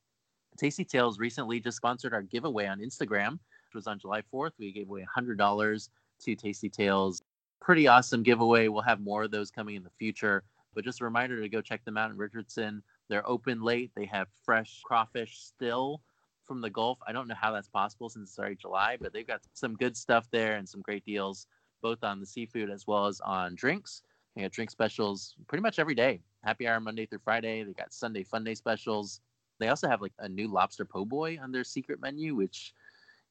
Tasty 0.59 0.85
Tales 0.85 1.17
recently 1.17 1.59
just 1.59 1.77
sponsored 1.77 2.13
our 2.13 2.21
giveaway 2.21 2.67
on 2.67 2.81
Instagram, 2.81 3.31
which 3.31 3.73
was 3.73 3.87
on 3.87 3.97
July 3.97 4.21
4th. 4.31 4.51
We 4.59 4.71
gave 4.71 4.89
away 4.89 5.03
$100 5.17 5.89
to 6.21 6.35
Tasty 6.35 6.69
Tales. 6.69 7.23
Pretty 7.61 7.87
awesome 7.87 8.21
giveaway. 8.21 8.67
We'll 8.67 8.83
have 8.83 9.01
more 9.01 9.23
of 9.23 9.31
those 9.31 9.49
coming 9.49 9.75
in 9.75 9.83
the 9.83 9.89
future. 9.97 10.43
But 10.75 10.83
just 10.83 11.01
a 11.01 11.03
reminder 11.03 11.41
to 11.41 11.49
go 11.49 11.61
check 11.61 11.83
them 11.83 11.97
out 11.97 12.11
in 12.11 12.17
Richardson. 12.17 12.83
They're 13.09 13.27
open 13.27 13.63
late. 13.63 13.89
They 13.95 14.05
have 14.05 14.27
fresh 14.45 14.81
crawfish 14.85 15.39
still 15.39 16.01
from 16.47 16.61
the 16.61 16.69
Gulf. 16.69 16.99
I 17.07 17.11
don't 17.11 17.27
know 17.27 17.35
how 17.39 17.51
that's 17.51 17.67
possible 17.67 18.09
since 18.09 18.29
it's 18.29 18.39
already 18.39 18.55
July, 18.55 18.97
but 18.99 19.13
they've 19.13 19.27
got 19.27 19.41
some 19.53 19.75
good 19.75 19.95
stuff 19.97 20.27
there 20.31 20.55
and 20.55 20.67
some 20.67 20.81
great 20.81 21.05
deals, 21.05 21.47
both 21.81 22.03
on 22.03 22.19
the 22.19 22.25
seafood 22.25 22.69
as 22.69 22.87
well 22.87 23.07
as 23.07 23.19
on 23.21 23.55
drinks. 23.55 24.01
They 24.35 24.43
got 24.43 24.51
drink 24.51 24.71
specials 24.71 25.35
pretty 25.47 25.61
much 25.61 25.79
every 25.79 25.95
day. 25.95 26.21
Happy 26.43 26.67
hour 26.67 26.79
Monday 26.79 27.05
through 27.05 27.19
Friday. 27.23 27.63
They 27.63 27.73
got 27.73 27.93
Sunday 27.93 28.23
fun 28.23 28.43
day 28.43 28.55
specials. 28.55 29.21
They 29.59 29.69
also 29.69 29.89
have 29.89 30.01
like 30.01 30.13
a 30.19 30.29
new 30.29 30.47
lobster 30.47 30.85
po' 30.85 31.05
boy 31.05 31.39
on 31.41 31.51
their 31.51 31.63
secret 31.63 31.99
menu, 31.99 32.35
which 32.35 32.73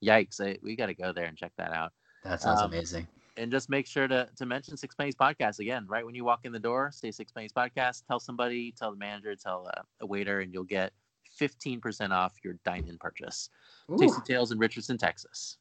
yikes, 0.04 0.40
I, 0.40 0.58
we 0.62 0.76
got 0.76 0.86
to 0.86 0.94
go 0.94 1.12
there 1.12 1.26
and 1.26 1.36
check 1.36 1.52
that 1.56 1.72
out 1.72 1.92
that 2.28 2.42
sounds 2.42 2.60
um, 2.60 2.72
amazing. 2.72 3.06
and 3.36 3.50
just 3.50 3.68
make 3.70 3.86
sure 3.86 4.08
to, 4.08 4.28
to 4.36 4.46
mention 4.46 4.76
Six 4.76 4.94
Pennies 4.94 5.14
Podcast 5.14 5.58
again, 5.58 5.86
right 5.88 6.04
when 6.04 6.14
you 6.14 6.24
walk 6.24 6.40
in 6.44 6.52
the 6.52 6.58
door, 6.58 6.90
say 6.92 7.10
Six 7.10 7.32
Pennies 7.32 7.52
Podcast, 7.52 8.06
tell 8.06 8.20
somebody, 8.20 8.72
tell 8.76 8.90
the 8.90 8.96
manager, 8.96 9.34
tell 9.36 9.70
uh, 9.76 9.82
a 10.00 10.06
waiter, 10.06 10.40
and 10.40 10.52
you'll 10.52 10.64
get 10.64 10.92
15% 11.40 12.10
off 12.10 12.34
your 12.42 12.54
dine 12.64 12.86
in 12.88 12.98
purchase. 12.98 13.50
Tasty 13.98 14.20
Tales 14.24 14.52
in 14.52 14.58
Richardson, 14.58 14.98
Texas. 14.98 15.58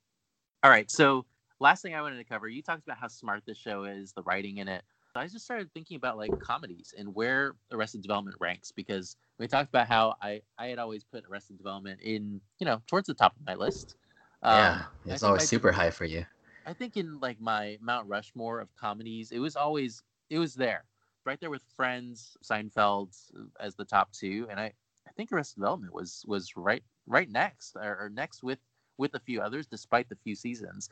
All 0.63 0.69
right. 0.71 0.89
So, 0.89 1.25
last 1.59 1.81
thing 1.81 1.93
I 1.95 2.01
wanted 2.01 2.17
to 2.17 2.23
cover, 2.23 2.47
you 2.47 2.61
talked 2.61 2.83
about 2.83 2.97
how 2.97 3.07
smart 3.07 3.43
this 3.45 3.57
show 3.57 3.83
is, 3.85 4.13
the 4.13 4.23
writing 4.23 4.57
in 4.57 4.67
it. 4.67 4.83
So 5.15 5.21
I 5.21 5.27
just 5.27 5.45
started 5.45 5.71
thinking 5.73 5.95
about 5.95 6.17
like 6.17 6.37
comedies 6.41 6.93
and 6.97 7.15
where 7.15 7.55
Arrested 7.71 8.01
Development 8.01 8.35
ranks 8.41 8.73
because 8.73 9.15
we 9.39 9.47
talked 9.47 9.69
about 9.69 9.87
how 9.87 10.15
I, 10.21 10.41
I 10.57 10.67
had 10.67 10.77
always 10.77 11.05
put 11.05 11.23
Arrested 11.31 11.57
Development 11.57 12.01
in, 12.01 12.41
you 12.59 12.65
know, 12.65 12.81
towards 12.87 13.07
the 13.07 13.13
top 13.13 13.33
of 13.39 13.45
my 13.47 13.55
list. 13.55 13.95
yeah, 14.43 14.81
Um, 15.05 15.13
it's 15.13 15.23
always 15.23 15.47
super 15.47 15.71
high 15.71 15.89
for 15.89 16.03
you. 16.03 16.25
I 16.65 16.73
think 16.73 16.97
in 16.97 17.17
like 17.21 17.39
my 17.39 17.77
Mount 17.79 18.09
Rushmore 18.09 18.59
of 18.59 18.75
comedies, 18.75 19.31
it 19.31 19.39
was 19.39 19.55
always 19.55 20.03
it 20.29 20.37
was 20.37 20.53
there, 20.53 20.83
right 21.25 21.39
there 21.39 21.49
with 21.49 21.63
Friends, 21.77 22.35
Seinfeld 22.43 23.15
as 23.57 23.75
the 23.75 23.85
top 23.85 24.11
two, 24.11 24.47
and 24.49 24.59
I 24.59 24.73
I 25.07 25.11
think 25.11 25.31
Arrested 25.31 25.59
Development 25.59 25.93
was 25.93 26.23
was 26.27 26.55
right 26.55 26.83
right 27.07 27.29
next 27.29 27.75
or, 27.75 28.05
or 28.05 28.09
next 28.09 28.43
with 28.43 28.59
with 28.97 29.13
a 29.15 29.19
few 29.19 29.41
others, 29.41 29.67
despite 29.67 30.09
the 30.09 30.15
few 30.23 30.35
seasons. 30.35 30.89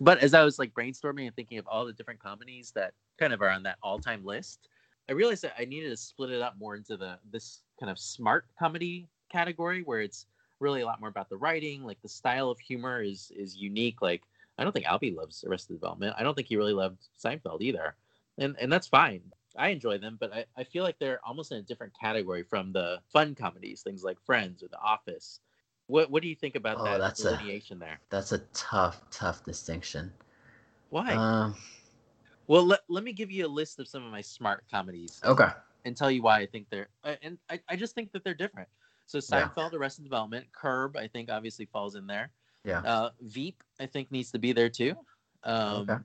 But 0.00 0.18
as 0.18 0.32
I 0.34 0.44
was 0.44 0.58
like 0.58 0.74
brainstorming 0.74 1.26
and 1.26 1.34
thinking 1.34 1.58
of 1.58 1.66
all 1.66 1.84
the 1.84 1.92
different 1.92 2.20
comedies 2.22 2.72
that 2.74 2.94
kind 3.18 3.32
of 3.32 3.42
are 3.42 3.50
on 3.50 3.64
that 3.64 3.78
all 3.82 3.98
time 3.98 4.24
list, 4.24 4.68
I 5.08 5.12
realized 5.12 5.42
that 5.42 5.54
I 5.58 5.64
needed 5.64 5.90
to 5.90 5.96
split 5.96 6.30
it 6.30 6.40
up 6.40 6.54
more 6.58 6.76
into 6.76 6.96
the 6.96 7.18
this 7.30 7.62
kind 7.78 7.90
of 7.90 7.98
smart 7.98 8.46
comedy 8.58 9.08
category 9.30 9.82
where 9.82 10.00
it's 10.00 10.26
really 10.60 10.82
a 10.82 10.86
lot 10.86 11.00
more 11.00 11.08
about 11.08 11.28
the 11.28 11.36
writing, 11.36 11.82
like 11.84 12.00
the 12.02 12.08
style 12.08 12.50
of 12.50 12.58
humor 12.58 13.02
is 13.02 13.32
is 13.36 13.56
unique. 13.56 14.00
Like 14.00 14.22
I 14.58 14.64
don't 14.64 14.72
think 14.72 14.86
Albie 14.86 15.14
loves 15.14 15.44
Arrested 15.46 15.74
Development. 15.74 16.14
I 16.16 16.22
don't 16.22 16.34
think 16.34 16.48
he 16.48 16.56
really 16.56 16.72
loved 16.72 17.08
Seinfeld 17.22 17.60
either, 17.60 17.96
and 18.38 18.56
and 18.60 18.72
that's 18.72 18.86
fine. 18.86 19.22
I 19.56 19.68
enjoy 19.68 19.98
them, 19.98 20.16
but 20.18 20.32
I, 20.32 20.44
I 20.56 20.64
feel 20.64 20.84
like 20.84 20.98
they're 20.98 21.20
almost 21.24 21.52
in 21.52 21.58
a 21.58 21.62
different 21.62 21.92
category 21.98 22.42
from 22.42 22.72
the 22.72 23.00
fun 23.12 23.34
comedies, 23.34 23.82
things 23.82 24.02
like 24.02 24.20
Friends 24.20 24.62
or 24.62 24.68
The 24.68 24.78
Office. 24.78 25.40
What 25.86 26.10
what 26.10 26.22
do 26.22 26.28
you 26.28 26.36
think 26.36 26.54
about 26.54 26.78
Oh, 26.80 26.84
that 26.84 26.98
that's 26.98 27.24
a- 27.24 27.30
delineation 27.36 27.78
there? 27.78 27.98
That's 28.10 28.32
a 28.32 28.38
tough, 28.54 29.02
tough 29.10 29.44
distinction. 29.44 30.12
Why? 30.90 31.14
Um, 31.14 31.54
well, 32.46 32.64
let, 32.64 32.80
let 32.88 33.04
me 33.04 33.12
give 33.12 33.30
you 33.30 33.46
a 33.46 33.48
list 33.48 33.78
of 33.78 33.88
some 33.88 34.04
of 34.04 34.10
my 34.10 34.20
smart 34.20 34.64
comedies 34.70 35.20
okay. 35.24 35.48
and 35.84 35.96
tell 35.96 36.10
you 36.10 36.22
why 36.22 36.38
I 36.40 36.46
think 36.46 36.66
they're 36.70 36.88
uh, 37.04 37.16
and 37.22 37.38
I, 37.50 37.60
I 37.68 37.76
just 37.76 37.94
think 37.94 38.12
that 38.12 38.24
they're 38.24 38.34
different. 38.34 38.68
So 39.06 39.18
Yeah. 39.18 39.48
Seinfeld, 39.48 39.74
Arrested 39.74 40.04
Development, 40.04 40.46
Curb, 40.52 40.96
I 40.96 41.08
think 41.08 41.30
obviously 41.30 41.66
falls 41.66 41.94
in 41.94 42.06
there. 42.06 42.30
Yeah. 42.64 42.80
Uh, 42.80 43.10
Veep, 43.20 43.62
I 43.80 43.86
think 43.86 44.10
needs 44.10 44.30
to 44.32 44.38
be 44.38 44.52
there 44.52 44.68
too. 44.68 44.96
Um, 45.44 45.88
Okay. 45.90 45.96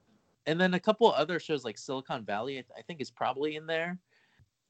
And 0.48 0.60
then 0.60 0.74
a 0.74 0.80
couple 0.80 1.12
other 1.12 1.40
shows 1.40 1.66
like 1.66 1.78
Silicon 1.78 2.24
Valley, 2.24 2.54
I, 2.54 2.62
th- 2.62 2.72
I 2.78 2.82
think 2.82 3.02
is 3.02 3.12
probably 3.12 3.58
in 3.58 3.68
there. 3.68 4.00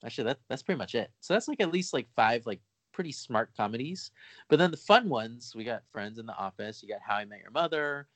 Actually, 0.03 0.25
that 0.25 0.39
that's 0.49 0.63
pretty 0.63 0.77
much 0.77 0.95
it. 0.95 1.11
So 1.21 1.33
that's 1.33 1.47
like 1.47 1.61
at 1.61 1.71
least 1.71 1.93
like 1.93 2.07
five 2.15 2.45
like 2.45 2.59
pretty 2.93 3.11
smart 3.11 3.51
comedies. 3.55 4.11
But 4.49 4.57
then 4.59 4.71
the 4.71 4.77
fun 4.77 5.07
ones, 5.07 5.53
we 5.55 5.63
got 5.63 5.83
Friends 5.91 6.17
in 6.17 6.25
the 6.25 6.35
Office, 6.35 6.81
you 6.81 6.89
got 6.89 7.01
How 7.07 7.15
I 7.15 7.25
Met 7.25 7.41
Your 7.41 7.51
Mother, 7.51 8.07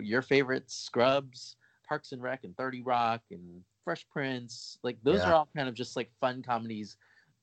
your 0.00 0.22
favorites, 0.22 0.74
Scrubs, 0.74 1.56
Parks 1.86 2.12
and 2.12 2.22
Rec, 2.22 2.44
and 2.44 2.56
Thirty 2.56 2.80
Rock, 2.80 3.22
and 3.32 3.62
Fresh 3.84 4.06
Prince. 4.08 4.78
Like 4.84 4.98
those 5.02 5.20
Yeah. 5.20 5.30
are 5.30 5.34
all 5.34 5.48
kind 5.54 5.68
of 5.68 5.74
just 5.74 5.96
like 5.96 6.10
fun 6.20 6.42
comedies. 6.42 6.96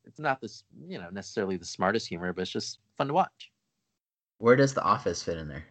It's 0.06 0.20
not 0.20 0.40
this, 0.40 0.64
you 0.88 0.98
know, 0.98 1.10
necessarily 1.10 1.58
the 1.58 1.66
smartest 1.66 2.08
humor, 2.08 2.32
but 2.32 2.44
it's 2.44 2.52
just 2.52 2.80
fun 2.98 3.08
to 3.08 3.14
watch. 3.14 3.52
Where 4.38 4.56
does 4.56 4.74
The 4.74 4.82
Office 4.84 5.22
fit 5.24 5.38
in 5.38 5.50
there? 5.50 5.66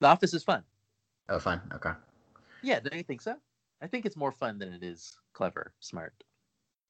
The 0.00 0.08
Office 0.08 0.34
is 0.34 0.42
fun. 0.42 0.62
Oh, 1.30 1.38
fun. 1.38 1.62
Okay. 1.72 1.92
Yeah, 2.62 2.80
don't 2.80 2.96
you 2.96 3.02
think 3.02 3.20
so? 3.20 3.36
I 3.80 3.86
think 3.86 4.06
it's 4.06 4.16
more 4.16 4.32
fun 4.32 4.58
than 4.58 4.72
it 4.72 4.82
is 4.82 5.18
clever, 5.32 5.72
smart, 5.80 6.14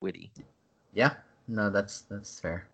witty. 0.00 0.30
Yeah. 0.92 1.14
No, 1.48 1.70
that's 1.70 2.02
that's 2.02 2.38
fair. 2.38 2.66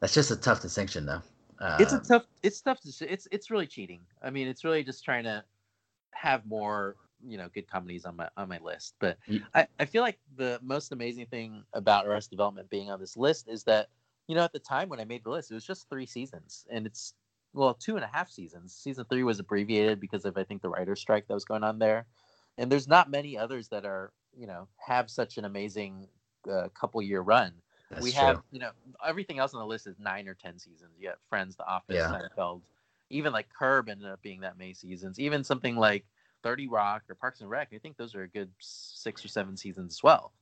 That's 0.00 0.14
just 0.14 0.30
a 0.30 0.36
tough 0.36 0.60
distinction, 0.60 1.06
though. 1.06 1.22
Uh, 1.60 1.76
it's 1.80 1.92
a 1.92 2.00
tough. 2.00 2.26
It's 2.42 2.60
tough 2.60 2.80
to. 2.80 2.92
say. 2.92 3.06
It's 3.08 3.28
it's 3.30 3.50
really 3.50 3.66
cheating. 3.66 4.00
I 4.22 4.30
mean, 4.30 4.48
it's 4.48 4.64
really 4.64 4.82
just 4.82 5.04
trying 5.04 5.24
to 5.24 5.44
have 6.12 6.44
more, 6.46 6.96
you 7.26 7.38
know, 7.38 7.48
good 7.54 7.68
comedies 7.70 8.04
on 8.04 8.16
my 8.16 8.28
on 8.36 8.48
my 8.48 8.58
list. 8.58 8.94
But 8.98 9.18
Ye- 9.26 9.44
I 9.54 9.66
I 9.78 9.84
feel 9.84 10.02
like 10.02 10.18
the 10.36 10.58
most 10.62 10.92
amazing 10.92 11.26
thing 11.26 11.64
about 11.72 12.06
Arrested 12.06 12.30
Development 12.30 12.68
being 12.70 12.90
on 12.90 13.00
this 13.00 13.16
list 13.16 13.48
is 13.48 13.64
that 13.64 13.88
you 14.26 14.34
know 14.34 14.42
at 14.42 14.52
the 14.52 14.58
time 14.58 14.88
when 14.88 15.00
I 15.00 15.04
made 15.04 15.24
the 15.24 15.30
list, 15.30 15.50
it 15.50 15.54
was 15.54 15.64
just 15.66 15.88
three 15.88 16.06
seasons, 16.06 16.66
and 16.70 16.86
it's 16.86 17.14
well 17.54 17.74
two 17.74 17.96
and 17.96 18.04
a 18.04 18.08
half 18.08 18.30
seasons. 18.30 18.74
Season 18.74 19.04
three 19.08 19.22
was 19.22 19.38
abbreviated 19.38 20.00
because 20.00 20.24
of 20.24 20.36
I 20.36 20.44
think 20.44 20.62
the 20.62 20.68
writer's 20.68 21.00
strike 21.00 21.26
that 21.28 21.34
was 21.34 21.44
going 21.44 21.64
on 21.64 21.78
there, 21.78 22.06
and 22.58 22.70
there's 22.70 22.88
not 22.88 23.10
many 23.10 23.38
others 23.38 23.68
that 23.68 23.86
are 23.86 24.12
you 24.36 24.46
know 24.46 24.68
have 24.76 25.08
such 25.10 25.38
an 25.38 25.44
amazing 25.44 26.08
uh, 26.50 26.68
couple 26.74 27.00
year 27.00 27.20
run 27.20 27.52
that's 27.90 28.02
we 28.02 28.10
true. 28.10 28.20
have 28.20 28.42
you 28.50 28.58
know 28.58 28.70
everything 29.06 29.38
else 29.38 29.54
on 29.54 29.60
the 29.60 29.66
list 29.66 29.86
is 29.86 29.98
nine 29.98 30.28
or 30.28 30.34
ten 30.34 30.58
seasons. 30.58 30.92
You 30.98 31.08
got 31.08 31.18
Friends, 31.28 31.56
The 31.56 31.66
Office, 31.66 31.96
Yeah. 31.96 32.10
Seinfeld, 32.10 32.62
even 33.10 33.32
like 33.32 33.48
Curb 33.48 33.88
ended 33.88 34.08
up 34.08 34.22
being 34.22 34.40
that 34.40 34.58
many 34.58 34.74
seasons. 34.74 35.18
Even 35.18 35.44
something 35.44 35.76
like 35.76 36.04
Thirty 36.42 36.66
Rock 36.66 37.02
or 37.08 37.14
Parks 37.14 37.40
and 37.40 37.50
Rec, 37.50 37.68
I 37.72 37.78
think 37.78 37.96
those 37.96 38.14
are 38.14 38.22
a 38.22 38.28
good 38.28 38.50
six 38.58 39.24
or 39.24 39.28
seven 39.28 39.56
seasons 39.56 39.94
as 39.94 40.02
well. 40.02 40.32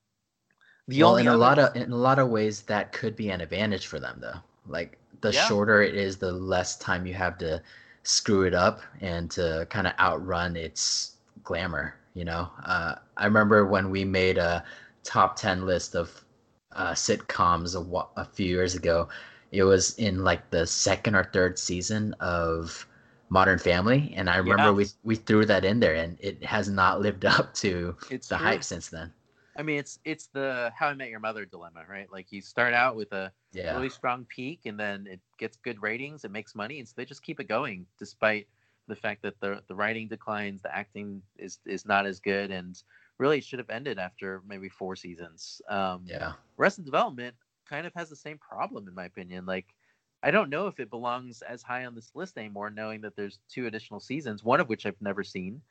The 0.88 1.03
well, 1.03 1.11
only 1.11 1.22
in 1.22 1.29
a 1.29 1.37
lot 1.37 1.59
of 1.59 1.77
in 1.77 1.92
a 1.92 1.96
lot 1.96 2.18
of 2.18 2.29
ways, 2.29 2.62
that 2.62 2.92
could 2.92 3.16
be 3.16 3.31
an 3.31 3.40
advantage 3.40 3.87
for 3.87 4.01
them, 4.01 4.18
though. 4.20 4.40
Like 4.66 4.98
the 5.20 5.33
Yeah. 5.33 5.46
shorter 5.46 5.83
it 5.83 5.94
is, 5.94 6.16
the 6.18 6.33
less 6.33 6.77
time 6.77 7.07
you 7.07 7.14
have 7.14 7.38
to 7.38 7.62
screw 8.03 8.42
it 8.44 8.55
up 8.55 8.81
and 9.01 9.31
to 9.33 9.66
kind 9.70 9.87
of 9.87 9.94
outrun 9.98 10.57
its 10.57 11.16
glamour. 11.44 11.94
You 12.14 12.25
know, 12.25 12.51
uh, 12.64 12.96
I 13.16 13.25
remember 13.27 13.64
when 13.66 13.90
we 13.90 14.05
made 14.05 14.38
a 14.38 14.64
top 15.05 15.37
ten 15.37 15.66
list 15.66 15.94
of 15.94 16.25
uh, 16.72 16.92
sitcoms 16.92 17.75
a, 17.75 18.20
a 18.20 18.25
few 18.25 18.46
years 18.46 18.75
ago. 18.75 19.09
It 19.51 19.64
was 19.64 19.94
in 19.98 20.25
like 20.25 20.51
the 20.51 20.66
second 20.66 21.14
or 21.14 21.25
third 21.25 21.59
season 21.59 22.14
of 22.20 22.87
Modern 23.29 23.59
Family, 23.59 24.12
and 24.16 24.29
I 24.31 24.37
remember 24.37 24.72
we 24.72 24.87
we 25.03 25.16
threw 25.16 25.44
that 25.46 25.64
in 25.64 25.81
there, 25.81 25.94
and 25.94 26.16
it 26.20 26.44
has 26.44 26.68
not 26.68 27.01
lived 27.01 27.25
up 27.27 27.55
to 27.55 27.96
it's 28.09 28.29
the 28.29 28.38
true. 28.38 28.38
hype 28.38 28.64
since 28.64 28.88
then. 28.88 29.12
I 29.57 29.62
mean, 29.62 29.79
it's 29.79 29.99
it's 30.05 30.29
the 30.29 30.73
How 30.77 30.88
I 30.88 30.95
Met 30.95 31.11
Your 31.11 31.21
Mother 31.21 31.45
dilemma, 31.45 31.85
right? 31.88 32.11
Like 32.11 32.33
you 32.33 32.41
start 32.41 32.75
out 32.75 32.97
with 32.97 33.12
a 33.12 33.33
Yeah, 33.53 33.73
really 33.73 33.88
strong 33.91 34.25
peak 34.27 34.61
and 34.67 34.79
then 34.79 35.07
it 35.07 35.21
gets 35.38 35.57
good 35.57 35.81
ratings 35.83 36.25
it 36.25 36.31
makes 36.31 36.55
money 36.55 36.79
and 36.79 36.87
so 36.87 36.93
they 36.97 37.07
just 37.07 37.23
keep 37.23 37.41
it 37.41 37.49
going 37.49 37.87
despite 37.99 38.47
the 38.87 38.95
fact 38.95 39.23
that 39.23 39.41
the 39.41 39.62
the 39.69 39.75
writing 39.75 40.09
declines 40.09 40.61
the 40.62 40.75
acting 40.77 41.23
is 41.38 41.59
is 41.65 41.87
not 41.87 42.05
as 42.07 42.21
good 42.21 42.51
and 42.51 42.83
really 43.19 43.38
it 43.38 43.45
should 43.45 43.59
have 43.59 43.71
ended 43.71 43.99
after 43.99 44.43
maybe 44.47 44.69
four 44.69 44.95
seasons 44.95 45.62
um 45.69 46.12
yeah. 46.12 46.33
Arrested 46.59 46.85
Development 46.85 47.35
kind 47.67 47.87
of 47.87 47.95
has 47.95 48.11
the 48.11 48.17
same 48.17 48.38
problem 48.38 48.88
in 48.88 48.95
my 48.95 49.05
opinion 49.07 49.47
like 49.47 49.75
I 50.23 50.31
don't 50.31 50.51
know 50.51 50.67
if 50.67 50.79
it 50.81 50.91
belongs 50.91 51.43
as 51.43 51.62
high 51.62 51.85
on 51.87 51.95
this 51.95 52.15
list 52.15 52.37
anymore 52.38 52.71
knowing 52.71 53.01
that 53.03 53.17
there's 53.17 53.38
two 53.49 53.67
additional 53.67 54.01
seasons 54.01 54.45
one 54.45 54.61
of 54.61 54.69
which 54.69 54.87
I've 54.87 55.01
never 55.01 55.25
seen 55.25 55.62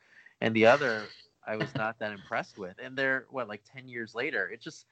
and 0.41 0.56
the 0.56 0.65
other 0.65 1.13
I 1.47 1.56
was 1.56 1.73
not 1.75 1.99
that 1.99 2.12
impressed 2.19 2.58
with 2.58 2.75
and 2.84 2.97
they're 2.97 3.25
what 3.30 3.47
like 3.47 3.62
10 3.73 3.88
years 3.88 4.13
later 4.15 4.49
it 4.49 4.62
just 4.62 4.86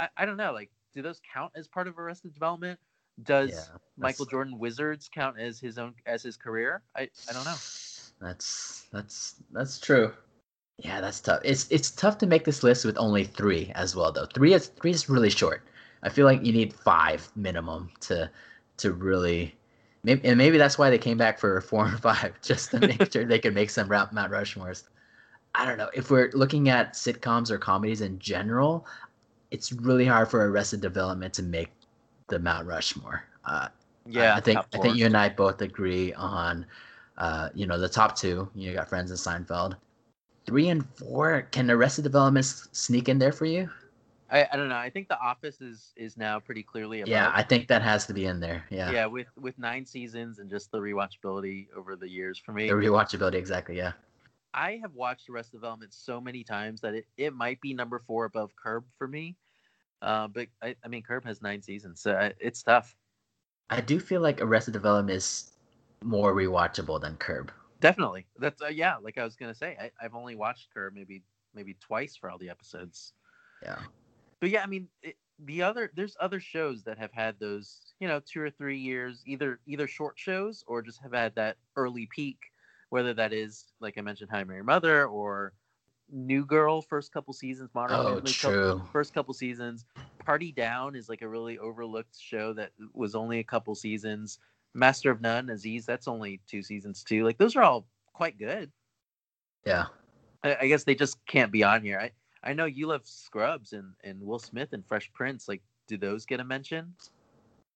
I, 0.00 0.08
I 0.16 0.26
don't 0.26 0.36
know 0.36 0.52
like 0.52 0.70
do 0.92 1.02
those 1.02 1.20
count 1.32 1.52
as 1.54 1.68
part 1.68 1.88
of 1.88 1.98
Arrested 1.98 2.32
Development 2.32 2.78
does 3.22 3.50
Yeah, 3.50 3.78
Michael 3.96 4.26
Jordan 4.26 4.58
Wizards 4.58 5.08
count 5.12 5.38
as 5.38 5.60
his 5.60 5.78
own 5.78 5.94
as 6.06 6.22
his 6.22 6.36
career 6.36 6.82
I 6.96 7.08
I 7.28 7.32
don't 7.32 7.44
know 7.44 7.56
That's 8.20 8.86
that's 8.92 9.36
that's 9.52 9.78
true. 9.80 10.12
Yeah, 10.78 11.00
that's 11.00 11.20
tough. 11.20 11.40
It's 11.44 11.70
it's 11.70 11.90
tough 11.90 12.18
to 12.18 12.26
make 12.26 12.44
this 12.44 12.62
list 12.62 12.84
with 12.84 12.96
only 12.98 13.24
three 13.24 13.70
as 13.74 13.94
well, 13.94 14.10
though. 14.12 14.26
Three 14.26 14.54
is 14.54 14.68
three 14.68 14.90
is 14.90 15.08
really 15.08 15.30
short. 15.30 15.62
I 16.02 16.08
feel 16.08 16.26
like 16.26 16.44
you 16.44 16.52
need 16.52 16.72
five 16.72 17.30
minimum 17.36 17.90
to 18.00 18.30
to 18.78 18.92
really. 18.92 19.54
Maybe, 20.02 20.28
and 20.28 20.36
maybe 20.36 20.58
that's 20.58 20.76
why 20.76 20.90
they 20.90 20.98
came 20.98 21.16
back 21.16 21.38
for 21.38 21.60
four 21.62 21.86
and 21.86 21.98
five, 21.98 22.34
just 22.42 22.70
to 22.72 22.80
make 22.80 23.10
sure 23.10 23.24
they 23.24 23.38
could 23.38 23.54
make 23.54 23.70
some 23.70 23.88
Mount 23.88 24.12
Rushmores. 24.12 24.84
I 25.54 25.64
don't 25.64 25.78
know 25.78 25.90
if 25.94 26.10
we're 26.10 26.30
looking 26.34 26.68
at 26.68 26.94
sitcoms 26.94 27.50
or 27.50 27.58
comedies 27.58 28.00
in 28.00 28.18
general. 28.18 28.86
It's 29.50 29.72
really 29.72 30.06
hard 30.06 30.28
for 30.28 30.50
Arrested 30.50 30.80
Development 30.80 31.32
to 31.34 31.42
make 31.42 31.70
the 32.28 32.38
Mount 32.38 32.66
Rushmore. 32.66 33.24
Uh, 33.44 33.68
yeah 34.06 34.34
I 34.34 34.40
think 34.40 34.58
I 34.58 34.78
think 34.78 34.96
you 34.96 35.06
and 35.06 35.16
I 35.16 35.28
both 35.28 35.62
agree 35.62 36.12
on, 36.14 36.66
uh, 37.18 37.48
you 37.54 37.66
know, 37.66 37.78
the 37.78 37.88
top 37.88 38.16
two. 38.16 38.48
You 38.54 38.72
got 38.72 38.88
Friends 38.88 39.10
and 39.10 39.18
Seinfeld. 39.18 39.76
Three 40.46 40.68
and 40.68 40.84
four, 40.96 41.42
can 41.52 41.70
Arrested 41.70 42.02
Development 42.02 42.44
sneak 42.44 43.08
in 43.08 43.18
there 43.18 43.32
for 43.32 43.46
you? 43.46 43.70
I, 44.30 44.48
I 44.52 44.56
don't 44.56 44.68
know 44.68 44.76
I 44.76 44.90
think 44.90 45.08
The 45.08 45.18
Office 45.20 45.60
is 45.60 45.92
is 45.96 46.16
now 46.16 46.40
pretty 46.40 46.62
clearly 46.62 47.00
above. 47.00 47.10
Yeah, 47.10 47.30
I 47.34 47.42
think 47.42 47.68
that 47.68 47.82
has 47.82 48.06
to 48.06 48.14
be 48.14 48.24
in 48.24 48.40
there. 48.40 48.64
Yeah, 48.70 48.90
yeah 48.90 49.06
with 49.06 49.28
with 49.40 49.58
nine 49.58 49.86
seasons 49.86 50.38
and 50.38 50.50
just 50.50 50.70
the 50.72 50.78
rewatchability 50.78 51.68
over 51.76 51.94
the 51.94 52.08
years 52.08 52.38
for 52.38 52.52
me 52.52 52.68
the 52.68 52.74
rewatchability, 52.74 53.34
exactly. 53.34 53.76
Yeah, 53.76 53.92
I 54.54 54.78
have 54.82 54.94
watched 54.94 55.28
Arrested 55.28 55.56
Development 55.56 55.92
so 55.92 56.20
many 56.20 56.44
times 56.44 56.80
that 56.82 56.94
it, 56.94 57.06
it 57.16 57.34
might 57.34 57.60
be 57.60 57.74
number 57.74 57.98
four 57.98 58.24
above 58.24 58.52
Curb 58.56 58.84
for 58.96 59.08
me. 59.08 59.36
Uh, 60.00 60.28
but 60.28 60.48
I, 60.62 60.76
I 60.84 60.88
mean, 60.88 61.02
Curb 61.02 61.24
has 61.24 61.42
nine 61.42 61.62
seasons, 61.62 62.00
so 62.00 62.14
I, 62.14 62.32
it's 62.40 62.62
tough. 62.62 62.96
I 63.70 63.80
do 63.80 63.98
feel 64.00 64.20
like 64.20 64.40
Arrested 64.40 64.72
Development 64.72 65.16
is 65.16 65.52
more 66.02 66.34
rewatchable 66.34 67.00
than 67.00 67.16
Curb. 67.16 67.50
Definitely, 67.80 68.26
that's 68.38 68.62
uh, 68.62 68.68
yeah. 68.68 68.96
Like 68.96 69.18
I 69.18 69.24
was 69.24 69.36
gonna 69.36 69.54
say, 69.54 69.76
I, 69.80 69.90
I've 70.00 70.14
only 70.14 70.36
watched 70.36 70.68
Curb 70.72 70.94
maybe 70.94 71.22
maybe 71.54 71.74
twice 71.80 72.16
for 72.16 72.30
all 72.30 72.38
the 72.38 72.50
episodes. 72.50 73.12
Yeah, 73.62 73.78
But 74.40 74.50
yeah, 74.50 74.62
I 74.62 74.66
mean, 74.66 74.88
it, 75.02 75.16
the 75.38 75.62
other 75.62 75.90
there's 75.94 76.16
other 76.20 76.40
shows 76.40 76.84
that 76.84 76.98
have 76.98 77.12
had 77.12 77.38
those 77.40 77.94
you 78.00 78.08
know 78.08 78.20
two 78.20 78.40
or 78.40 78.50
three 78.50 78.78
years, 78.78 79.22
either 79.26 79.60
either 79.66 79.88
short 79.88 80.18
shows 80.18 80.64
or 80.66 80.82
just 80.82 81.00
have 81.02 81.12
had 81.12 81.34
that 81.36 81.56
early 81.76 82.08
peak. 82.14 82.38
Whether 82.90 83.14
that 83.14 83.32
is 83.32 83.64
like 83.80 83.98
I 83.98 84.00
mentioned, 84.00 84.30
How 84.30 84.38
I 84.38 84.44
Met 84.44 84.54
Your 84.54 84.64
Mother 84.64 85.06
or 85.06 85.52
New 86.10 86.44
Girl 86.44 86.82
first 86.82 87.12
couple 87.12 87.32
seasons, 87.32 87.70
Modern 87.74 87.96
Oh, 87.96 88.04
Family 88.16 88.32
couple- 88.32 88.88
first 88.92 89.14
couple 89.14 89.34
seasons. 89.34 89.84
Party 90.24 90.52
Down 90.52 90.94
is 90.96 91.08
like 91.08 91.22
a 91.22 91.28
really 91.28 91.58
overlooked 91.58 92.18
show 92.18 92.52
that 92.54 92.70
was 92.92 93.14
only 93.14 93.40
a 93.40 93.44
couple 93.44 93.74
seasons. 93.74 94.38
Master 94.74 95.10
of 95.10 95.20
None, 95.20 95.50
Aziz, 95.50 95.86
that's 95.86 96.08
only 96.08 96.40
two 96.46 96.62
seasons 96.62 97.04
too. 97.04 97.24
Like 97.24 97.38
those 97.38 97.56
are 97.56 97.62
all 97.62 97.86
quite 98.12 98.38
good. 98.38 98.70
yeah. 99.66 99.86
I, 100.42 100.56
I 100.62 100.66
guess 100.68 100.84
they 100.84 100.94
just 100.94 101.24
can't 101.26 101.52
be 101.52 101.62
on 101.62 101.82
here. 101.82 101.98
I, 101.98 102.10
I 102.42 102.52
know 102.52 102.66
you 102.66 102.86
love 102.86 103.02
Scrubs 103.06 103.72
and, 103.72 103.94
and 104.02 104.20
Will 104.20 104.38
Smith 104.38 104.72
and 104.72 104.84
Fresh 104.86 105.10
Prince. 105.14 105.48
Like, 105.48 105.62
do 105.88 105.96
those 105.96 106.26
get 106.26 106.40
a 106.40 106.44
mention? 106.44 106.94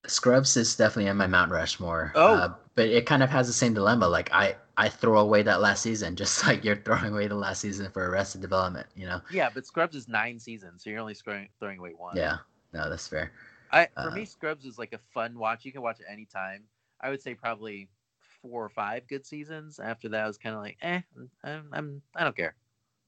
Scrubs 0.07 0.57
is 0.57 0.77
definitely 0.77 1.11
in 1.11 1.17
my 1.17 1.27
Mount 1.27 1.51
Rushmore. 1.51 2.13
Oh. 2.15 2.35
Uh, 2.35 2.55
but 2.75 2.87
it 2.89 3.07
kind 3.07 3.23
of 3.23 3.31
has 3.31 3.47
the 3.47 3.53
same 3.53 3.75
dilemma. 3.75 4.09
Like 4.09 4.33
I, 4.33 4.57
I 4.77 4.89
throw 4.89 5.19
away 5.19 5.43
that 5.43 5.61
last 5.61 5.83
season, 5.83 6.17
just 6.23 6.47
like 6.47 6.65
you're 6.65 6.77
throwing 6.77 7.13
away 7.13 7.27
the 7.27 7.35
last 7.35 7.61
season 7.61 7.91
for 7.91 8.09
Arrested 8.09 8.41
Development. 8.41 8.87
You 8.95 9.07
know? 9.07 9.21
Yeah, 9.31 9.51
but 9.53 9.67
Scrubs 9.67 9.97
is 9.97 10.09
nine 10.09 10.39
seasons, 10.39 10.85
so 10.85 10.91
you're 10.91 11.01
only 11.01 11.15
throwing 11.15 11.49
throwing 11.59 11.79
away 11.79 11.93
one. 11.97 12.17
Yeah. 12.17 12.39
No, 12.73 12.89
that's 12.89 13.09
fair. 13.09 13.33
I 13.73 13.89
for 13.95 14.11
Uh, 14.11 14.15
me, 14.15 14.25
Scrubs 14.25 14.65
is 14.65 14.79
like 14.79 14.93
a 14.93 14.99
fun 15.13 15.39
watch. 15.39 15.65
You 15.65 15.73
can 15.73 15.83
watch 15.83 16.01
it 16.01 16.07
anytime. 16.11 16.63
I 17.01 17.11
would 17.11 17.21
say 17.21 17.35
probably 17.35 17.89
four 18.43 18.65
or 18.65 18.69
five 18.69 19.07
good 19.09 19.27
seasons. 19.27 19.79
After 19.79 20.09
that, 20.11 20.25
I 20.25 20.27
was 20.27 20.39
kind 20.39 20.55
of 20.55 20.63
like, 20.63 20.77
eh, 20.83 21.01
I'm, 21.45 21.69
I'm 21.73 22.03
I 22.15 22.25
don't 22.25 22.37
care. 22.37 22.55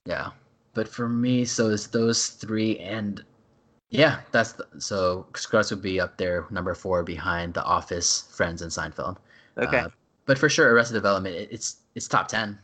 Yeah. 0.07 0.31
But 0.75 0.89
for 0.89 1.09
me, 1.09 1.45
so 1.45 1.71
it's 1.71 1.89
those 1.89 2.29
three, 2.29 2.79
and 2.79 3.25
yeah, 3.91 4.21
that's 4.31 4.53
the, 4.53 4.67
so 4.79 5.27
Scrubs 5.35 5.71
would 5.71 5.83
be 5.83 6.01
up 6.01 6.17
there, 6.17 6.47
number 6.51 6.75
four, 6.75 7.03
behind 7.03 7.55
The 7.55 7.65
Office, 7.65 8.29
Friends, 8.31 8.63
and 8.63 8.71
Seinfeld. 8.71 9.17
Okay. 9.59 9.79
Uh, 9.79 9.89
but 10.27 10.39
for 10.39 10.49
sure, 10.49 10.73
Arrested 10.73 10.95
Development, 10.95 11.35
it, 11.35 11.49
it's 11.51 11.79
it's 11.95 12.07
top 12.07 12.29
ten. 12.29 12.59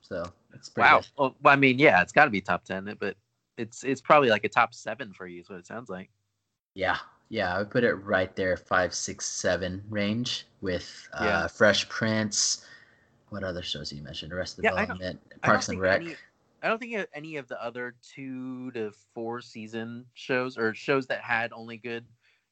So 0.00 0.24
it's 0.52 0.68
pretty 0.68 0.90
wow. 0.90 1.00
good. 1.00 1.08
Well, 1.16 1.36
I 1.52 1.56
mean, 1.56 1.78
yeah, 1.78 2.02
it's 2.02 2.12
got 2.12 2.24
to 2.24 2.30
be 2.30 2.40
top 2.40 2.64
ten, 2.64 2.94
but 2.98 3.16
it's 3.56 3.84
it's 3.84 4.00
probably 4.00 4.28
like 4.28 4.44
a 4.44 4.48
top 4.48 4.74
seven 4.74 5.12
for 5.12 5.26
you. 5.26 5.40
Is 5.40 5.48
what 5.48 5.60
it 5.60 5.66
sounds 5.66 5.88
like. 5.88 6.10
Yeah, 6.74 6.98
yeah, 7.28 7.54
I 7.54 7.58
would 7.58 7.70
put 7.70 7.84
it 7.84 7.94
right 7.94 8.34
there, 8.34 8.56
five, 8.56 8.92
six, 8.92 9.26
seven 9.26 9.82
range 9.88 10.46
with 10.60 11.08
uh, 11.14 11.24
Yeah. 11.24 11.46
Fresh 11.46 11.88
Prince. 11.88 12.66
What 13.30 13.44
other 13.44 13.62
shows 13.62 13.90
you 13.92 14.02
mentioned? 14.02 14.32
Arrested 14.32 14.64
Yeah, 14.64 14.70
Development, 14.72 15.20
Parks 15.42 15.68
and 15.68 15.80
Rec. 15.80 16.02
Any, 16.02 16.14
I 16.62 16.68
don't 16.68 16.78
think 16.78 17.06
any 17.12 17.36
of 17.36 17.48
the 17.48 17.62
other 17.62 17.96
two 18.14 18.70
to 18.72 18.92
four 19.14 19.40
season 19.40 20.06
shows 20.14 20.56
or 20.56 20.74
shows 20.74 21.06
that 21.08 21.20
had 21.20 21.52
only 21.52 21.76
good, 21.76 22.04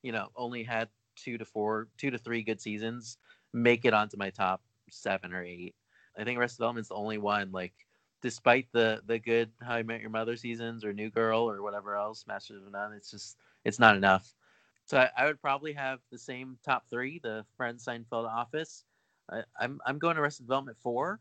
you 0.03 0.11
know, 0.11 0.29
only 0.35 0.65
had 0.65 0.89
two 1.15 1.39
to 1.39 1.45
four, 1.45 1.89
two 1.97 2.11
to 2.11 2.19
three 2.19 2.43
good 2.43 2.61
seasons 2.61 3.19
make 3.53 3.85
it 3.85 3.95
onto 3.95 4.17
my 4.17 4.31
top 4.31 4.63
seven 4.91 5.33
or 5.33 5.43
eight. 5.45 5.75
I 6.19 6.25
think 6.25 6.39
Arrested 6.39 6.59
Development's 6.59 6.89
the 6.89 6.97
only 6.97 7.19
one. 7.19 7.53
Like, 7.53 7.73
despite 8.21 8.67
the 8.73 9.03
the 9.07 9.19
good 9.19 9.51
How 9.63 9.75
I 9.75 9.83
Met 9.83 10.01
Your 10.01 10.11
Mother 10.11 10.37
seasons 10.37 10.85
or 10.85 10.93
New 10.93 11.11
Girl 11.11 11.49
or 11.49 11.63
whatever 11.63 11.97
else, 11.97 12.25
Masters 12.27 12.65
of 12.65 12.73
None, 12.73 12.93
it's 12.93 13.11
just 13.11 13.37
it's 13.65 13.79
not 13.79 13.97
enough. 13.97 14.35
So 14.87 14.99
I, 14.99 15.11
I 15.17 15.27
would 15.27 15.41
probably 15.41 15.73
have 15.75 16.01
the 16.11 16.19
same 16.19 16.59
top 16.65 16.85
three: 16.91 17.21
the 17.23 17.45
Friends, 17.57 17.85
Seinfeld, 17.85 18.29
Office. 18.29 18.85
I, 19.31 19.43
I'm 19.59 19.81
I'm 19.87 19.99
going 19.99 20.17
to 20.17 20.23
Arrested 20.23 20.47
Development 20.47 20.77
four. 20.83 21.21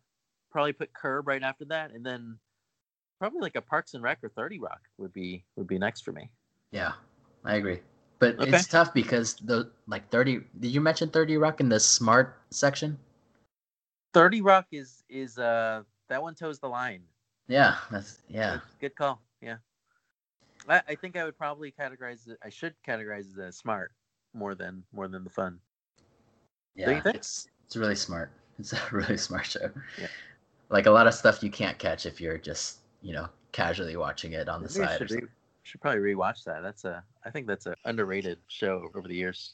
Probably 0.52 0.74
put 0.74 0.94
Curb 0.94 1.28
right 1.28 1.44
after 1.44 1.66
that, 1.66 1.92
and 1.92 2.04
then 2.04 2.40
probably 3.20 3.42
like 3.42 3.56
a 3.56 3.62
Parks 3.62 3.94
and 3.94 4.04
Rec 4.04 4.24
or 4.24 4.30
Thirty 4.30 4.60
Rock 4.60 4.82
would 4.98 5.14
be 5.14 5.44
would 5.56 5.68
be 5.68 5.78
next 5.78 6.02
for 6.02 6.12
me. 6.12 6.32
Yeah, 6.72 6.94
I 7.46 7.56
agree. 7.56 7.80
But 8.20 8.38
Okay. 8.40 8.50
it's 8.56 8.68
tough 8.68 8.94
because 8.94 9.36
the 9.36 9.72
like 9.88 10.10
thirty. 10.10 10.42
Did 10.60 10.72
you 10.72 10.82
mention 10.82 11.10
Thirty 11.10 11.38
Rock 11.38 11.60
in 11.60 11.70
the 11.70 11.80
smart 11.80 12.38
section? 12.50 12.98
Thirty 14.14 14.42
Rock 14.42 14.68
is 14.72 15.04
is 15.10 15.38
uh 15.38 15.84
that 16.08 16.22
one 16.22 16.36
toes 16.36 16.60
the 16.60 16.68
line. 16.70 17.04
Yeah, 17.48 17.76
that's 17.92 18.20
yeah. 18.28 18.54
Good- 18.54 18.62
Good 18.80 18.96
call. 18.96 19.22
Yeah. 19.42 19.58
I, 20.68 20.82
I 20.90 20.96
think 20.96 21.16
I 21.16 21.24
would 21.24 21.38
probably 21.38 21.72
categorize 21.72 22.28
it. 22.28 22.38
I 22.44 22.50
should 22.50 22.76
categorize 22.86 23.38
as 23.40 23.58
smart 23.58 23.92
more 24.34 24.56
than 24.56 24.84
more 24.92 25.08
than 25.08 25.24
the 25.24 25.30
fun. 25.30 25.60
Yeah, 26.76 26.92
you 26.92 27.02
think? 27.02 27.16
it's 27.16 27.48
it's 27.66 27.76
really 27.76 27.96
smart. 27.96 28.32
It's 28.60 28.74
a 28.74 28.80
really 28.92 29.18
smart 29.18 29.46
show. 29.46 29.70
Yeah. 30.00 30.08
Like 30.70 30.86
a 30.86 30.92
lot 30.92 31.08
of 31.08 31.14
stuff 31.14 31.42
you 31.42 31.50
can't 31.50 31.78
catch 31.80 32.06
if 32.06 32.20
you're 32.22 32.38
just 32.38 32.79
you 33.02 33.14
know 33.14 33.28
casually 33.52 33.98
watching 33.98 34.34
it 34.34 34.50
on 34.50 34.62
the 34.62 34.70
Maybe 34.70 34.84
I 34.84 34.88
side. 34.88 35.10
should, 35.10 35.12
re- 35.12 35.28
should 35.64 35.82
probably 35.82 36.00
rewatch 36.00 36.44
that. 36.46 36.62
That's 36.62 36.86
a 36.86 37.04
I 37.26 37.30
think 37.30 37.48
that's 37.48 37.66
a 37.66 37.76
underrated 37.86 38.40
show 38.48 38.90
over 38.96 39.08
the 39.08 39.16
years. 39.16 39.54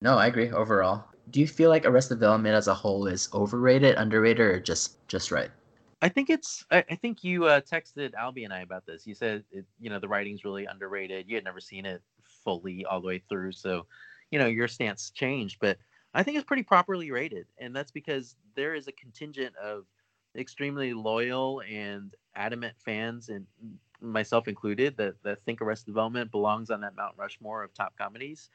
No, 0.00 0.18
I 0.18 0.26
agree. 0.26 0.50
Overall, 0.50 1.04
do 1.30 1.40
you 1.40 1.46
feel 1.48 1.70
like 1.70 1.86
Arrested 1.86 2.16
Development 2.16 2.54
as 2.54 2.68
a 2.68 2.74
whole 2.74 3.06
is 3.06 3.28
overrated, 3.32 3.96
underrated, 3.96 4.40
or 4.40 4.60
just 4.60 5.06
just 5.08 5.30
right? 5.30 5.50
I 6.02 6.08
think 6.08 6.28
it's. 6.28 6.64
I, 6.70 6.84
I 6.90 6.94
think 6.96 7.24
you 7.24 7.46
uh, 7.46 7.60
texted 7.60 8.12
Albie 8.14 8.44
and 8.44 8.52
I 8.52 8.60
about 8.60 8.84
this. 8.86 9.06
You 9.06 9.14
said 9.14 9.44
it, 9.50 9.64
you 9.80 9.90
know 9.90 9.98
the 9.98 10.08
writing's 10.08 10.44
really 10.44 10.66
underrated. 10.66 11.28
You 11.28 11.36
had 11.36 11.44
never 11.44 11.60
seen 11.60 11.86
it 11.86 12.02
fully 12.44 12.84
all 12.84 13.00
the 13.00 13.06
way 13.06 13.22
through, 13.28 13.52
so 13.52 13.86
you 14.30 14.38
know 14.38 14.46
your 14.46 14.68
stance 14.68 15.10
changed. 15.10 15.56
But 15.60 15.78
I 16.12 16.22
think 16.22 16.36
it's 16.36 16.46
pretty 16.46 16.62
properly 16.62 17.10
rated, 17.10 17.46
and 17.58 17.74
that's 17.74 17.90
because 17.90 18.36
there 18.54 18.74
is 18.74 18.88
a 18.88 18.92
contingent 18.92 19.56
of 19.56 19.86
extremely 20.38 20.92
loyal 20.92 21.62
and 21.62 22.14
adamant 22.34 22.74
fans, 22.78 23.28
and 23.28 23.46
myself 24.00 24.48
included, 24.48 24.96
that 24.96 25.22
that 25.22 25.42
think 25.44 25.60
Arrested 25.60 25.86
Development 25.86 26.30
belongs 26.30 26.70
on 26.70 26.80
that 26.82 26.96
Mount 26.96 27.14
Rushmore 27.16 27.62
of 27.62 27.74
top 27.74 27.96
comedies. 27.96 28.50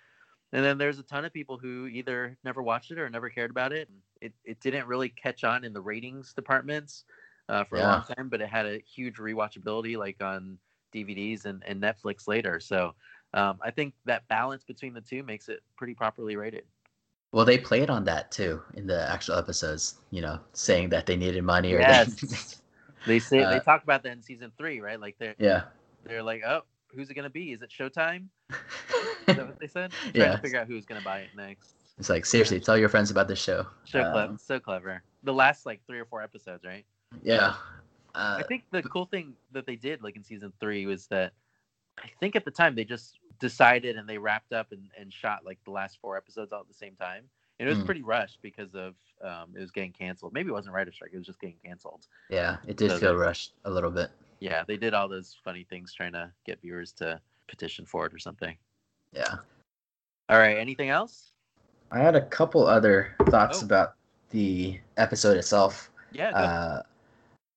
And 0.53 0.65
then 0.65 0.77
there's 0.77 0.99
a 0.99 1.03
ton 1.03 1.23
of 1.23 1.31
people 1.31 1.57
who 1.57 1.87
either 1.87 2.37
never 2.43 2.61
watched 2.61 2.91
it 2.91 2.99
or 2.99 3.09
never 3.09 3.29
cared 3.29 3.51
about 3.51 3.71
it. 3.71 3.89
It 4.19 4.33
it 4.43 4.59
didn't 4.59 4.87
really 4.87 5.09
catch 5.09 5.43
on 5.43 5.63
in 5.63 5.73
the 5.73 5.81
ratings 5.81 6.33
departments 6.33 7.05
uh, 7.49 7.63
for 7.63 7.77
a 7.77 7.81
long 7.81 8.03
time, 8.03 8.29
but 8.29 8.41
it 8.41 8.49
had 8.49 8.65
a 8.65 8.79
huge 8.79 9.17
rewatchability 9.17 9.97
like 9.97 10.21
on 10.21 10.57
DVDs 10.93 11.45
and, 11.45 11.63
and 11.65 11.81
Netflix 11.81 12.27
later. 12.27 12.59
So 12.59 12.93
um, 13.33 13.59
I 13.61 13.71
think 13.71 13.93
that 14.05 14.27
balance 14.27 14.63
between 14.63 14.93
the 14.93 15.01
two 15.01 15.23
makes 15.23 15.49
it 15.49 15.61
pretty 15.77 15.93
properly 15.93 16.35
rated. 16.35 16.65
Well, 17.31 17.45
they 17.45 17.57
played 17.57 17.89
on 17.89 18.03
that 18.05 18.31
too 18.31 18.61
in 18.73 18.87
the 18.87 19.09
actual 19.09 19.35
episodes. 19.35 19.95
You 20.11 20.21
know, 20.21 20.39
saying 20.53 20.89
that 20.89 21.05
they 21.05 21.15
needed 21.15 21.43
money 21.43 21.73
or 21.73 21.77
they- 21.77 21.83
Yes. 21.83 22.57
They 23.07 23.17
say 23.17 23.39
they 23.39 23.57
Uh, 23.57 23.59
talk 23.61 23.81
about 23.83 24.03
that 24.03 24.11
in 24.11 24.21
season 24.21 24.51
three, 24.59 24.79
right? 24.79 24.99
Like 24.99 25.15
they're 25.17 25.33
yeah. 25.39 25.63
they're 26.03 26.21
like, 26.21 26.43
oh, 26.45 26.61
who's 26.93 27.09
it 27.09 27.15
gonna 27.15 27.31
be? 27.31 27.51
Is 27.51 27.63
it 27.63 27.71
Showtime? 27.71 28.27
Is 28.51 29.35
that 29.35 29.47
what 29.47 29.59
they 29.59 29.65
said? 29.67 29.91
I'm 30.05 30.11
trying 30.13 30.25
Yeah. 30.29 30.35
to 30.35 30.37
figure 30.41 30.59
out 30.59 30.67
who's 30.67 30.85
gonna 30.85 31.01
buy 31.01 31.21
it 31.21 31.29
next. 31.35 31.73
It's 31.97 32.09
like 32.09 32.27
seriously, 32.27 32.59
tell 32.59 32.77
your 32.77 32.89
friends 32.89 33.09
about 33.09 33.27
this 33.27 33.39
show. 33.41 33.65
So 33.85 34.01
Um, 34.03 34.11
clever, 34.11 34.37
so 34.37 34.59
clever. 34.59 35.03
The 35.23 35.33
last 35.33 35.65
like 35.65 35.81
three 35.87 35.97
or 35.99 36.05
four 36.05 36.21
episodes, 36.21 36.63
right? 36.63 36.85
Yeah. 37.23 37.55
Uh, 38.13 38.35
I 38.39 38.43
think 38.43 38.65
the 38.71 38.83
cool 38.83 39.05
thing 39.05 39.33
that 39.51 39.65
they 39.65 39.75
did, 39.77 40.03
like 40.03 40.15
in 40.15 40.23
season 40.23 40.53
three, 40.59 40.85
was 40.85 41.07
that 41.07 41.33
I 41.97 42.09
think 42.19 42.35
at 42.35 42.45
the 42.45 42.51
time 42.51 42.75
they 42.75 42.83
just 42.83 43.17
decided 43.41 43.97
and 43.97 44.07
they 44.07 44.17
wrapped 44.17 44.53
up 44.53 44.71
and, 44.71 44.87
and 44.97 45.11
shot 45.11 45.43
like 45.45 45.59
the 45.65 45.71
last 45.71 45.97
four 45.99 46.15
episodes 46.15 46.53
all 46.53 46.61
at 46.61 46.67
the 46.69 46.73
same 46.73 46.95
time. 46.95 47.23
And 47.59 47.67
it 47.67 47.73
was 47.73 47.83
Mm. 47.83 47.85
pretty 47.85 48.01
rushed 48.01 48.41
because 48.41 48.73
of 48.73 48.95
um, 49.21 49.53
it 49.55 49.59
was 49.59 49.69
getting 49.71 49.91
canceled. 49.91 50.33
Maybe 50.33 50.49
it 50.49 50.53
wasn't 50.53 50.73
writer 50.73 50.91
strike; 50.91 51.11
it 51.13 51.17
was 51.17 51.27
just 51.27 51.39
getting 51.41 51.57
canceled. 51.63 52.07
yeah, 52.29 52.57
it 52.65 52.77
did 52.77 52.89
so 52.91 52.97
feel 52.97 53.09
they- 53.11 53.17
rushed 53.17 53.53
a 53.65 53.69
little 53.69 53.91
bit. 53.91 54.09
Yeah, 54.39 54.63
they 54.65 54.77
did 54.77 54.95
all 54.95 55.07
those 55.07 55.37
funny 55.43 55.63
things 55.69 55.93
trying 55.93 56.13
to 56.13 56.31
get 56.45 56.59
viewers 56.61 56.91
to 56.93 57.19
petition 57.47 57.85
for 57.85 58.07
it 58.07 58.13
or 58.13 58.17
something. 58.17 58.57
Yeah. 59.13 59.35
All 60.29 60.39
right, 60.39 60.57
anything 60.57 60.89
else? 60.89 61.33
I 61.91 61.99
had 61.99 62.15
a 62.15 62.25
couple 62.25 62.65
other 62.65 63.15
thoughts 63.29 63.61
Oh. 63.61 63.65
about 63.65 63.93
the 64.31 64.79
episode 64.97 65.37
itself. 65.37 65.91
Yeah. 66.13 66.29
Uh, 66.31 66.81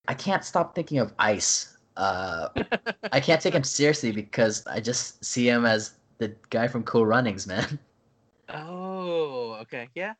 I 0.08 0.12
can't 0.14 0.44
stop 0.44 0.74
thinking 0.74 0.98
of 0.98 1.14
Ice. 1.18 1.73
Uh, 1.96 2.48
I 3.12 3.20
can't 3.20 3.40
take 3.40 3.54
him 3.54 3.64
seriously 3.64 4.12
because 4.12 4.66
I 4.66 4.80
just 4.80 5.24
see 5.24 5.48
him 5.48 5.64
as 5.64 5.94
the 6.18 6.34
guy 6.50 6.68
from 6.68 6.82
Cool 6.84 7.06
Runnings, 7.06 7.46
man. 7.46 7.78
oh, 8.48 9.58
okay, 9.62 9.88
yeah. 9.94 10.14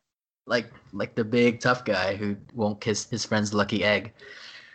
like 0.46 0.70
like 0.92 1.14
the 1.14 1.24
big 1.24 1.60
tough 1.60 1.84
guy 1.84 2.16
who 2.16 2.36
won't 2.54 2.80
kiss 2.80 3.08
his 3.08 3.24
friend's 3.24 3.54
lucky 3.54 3.84
egg. 3.84 4.12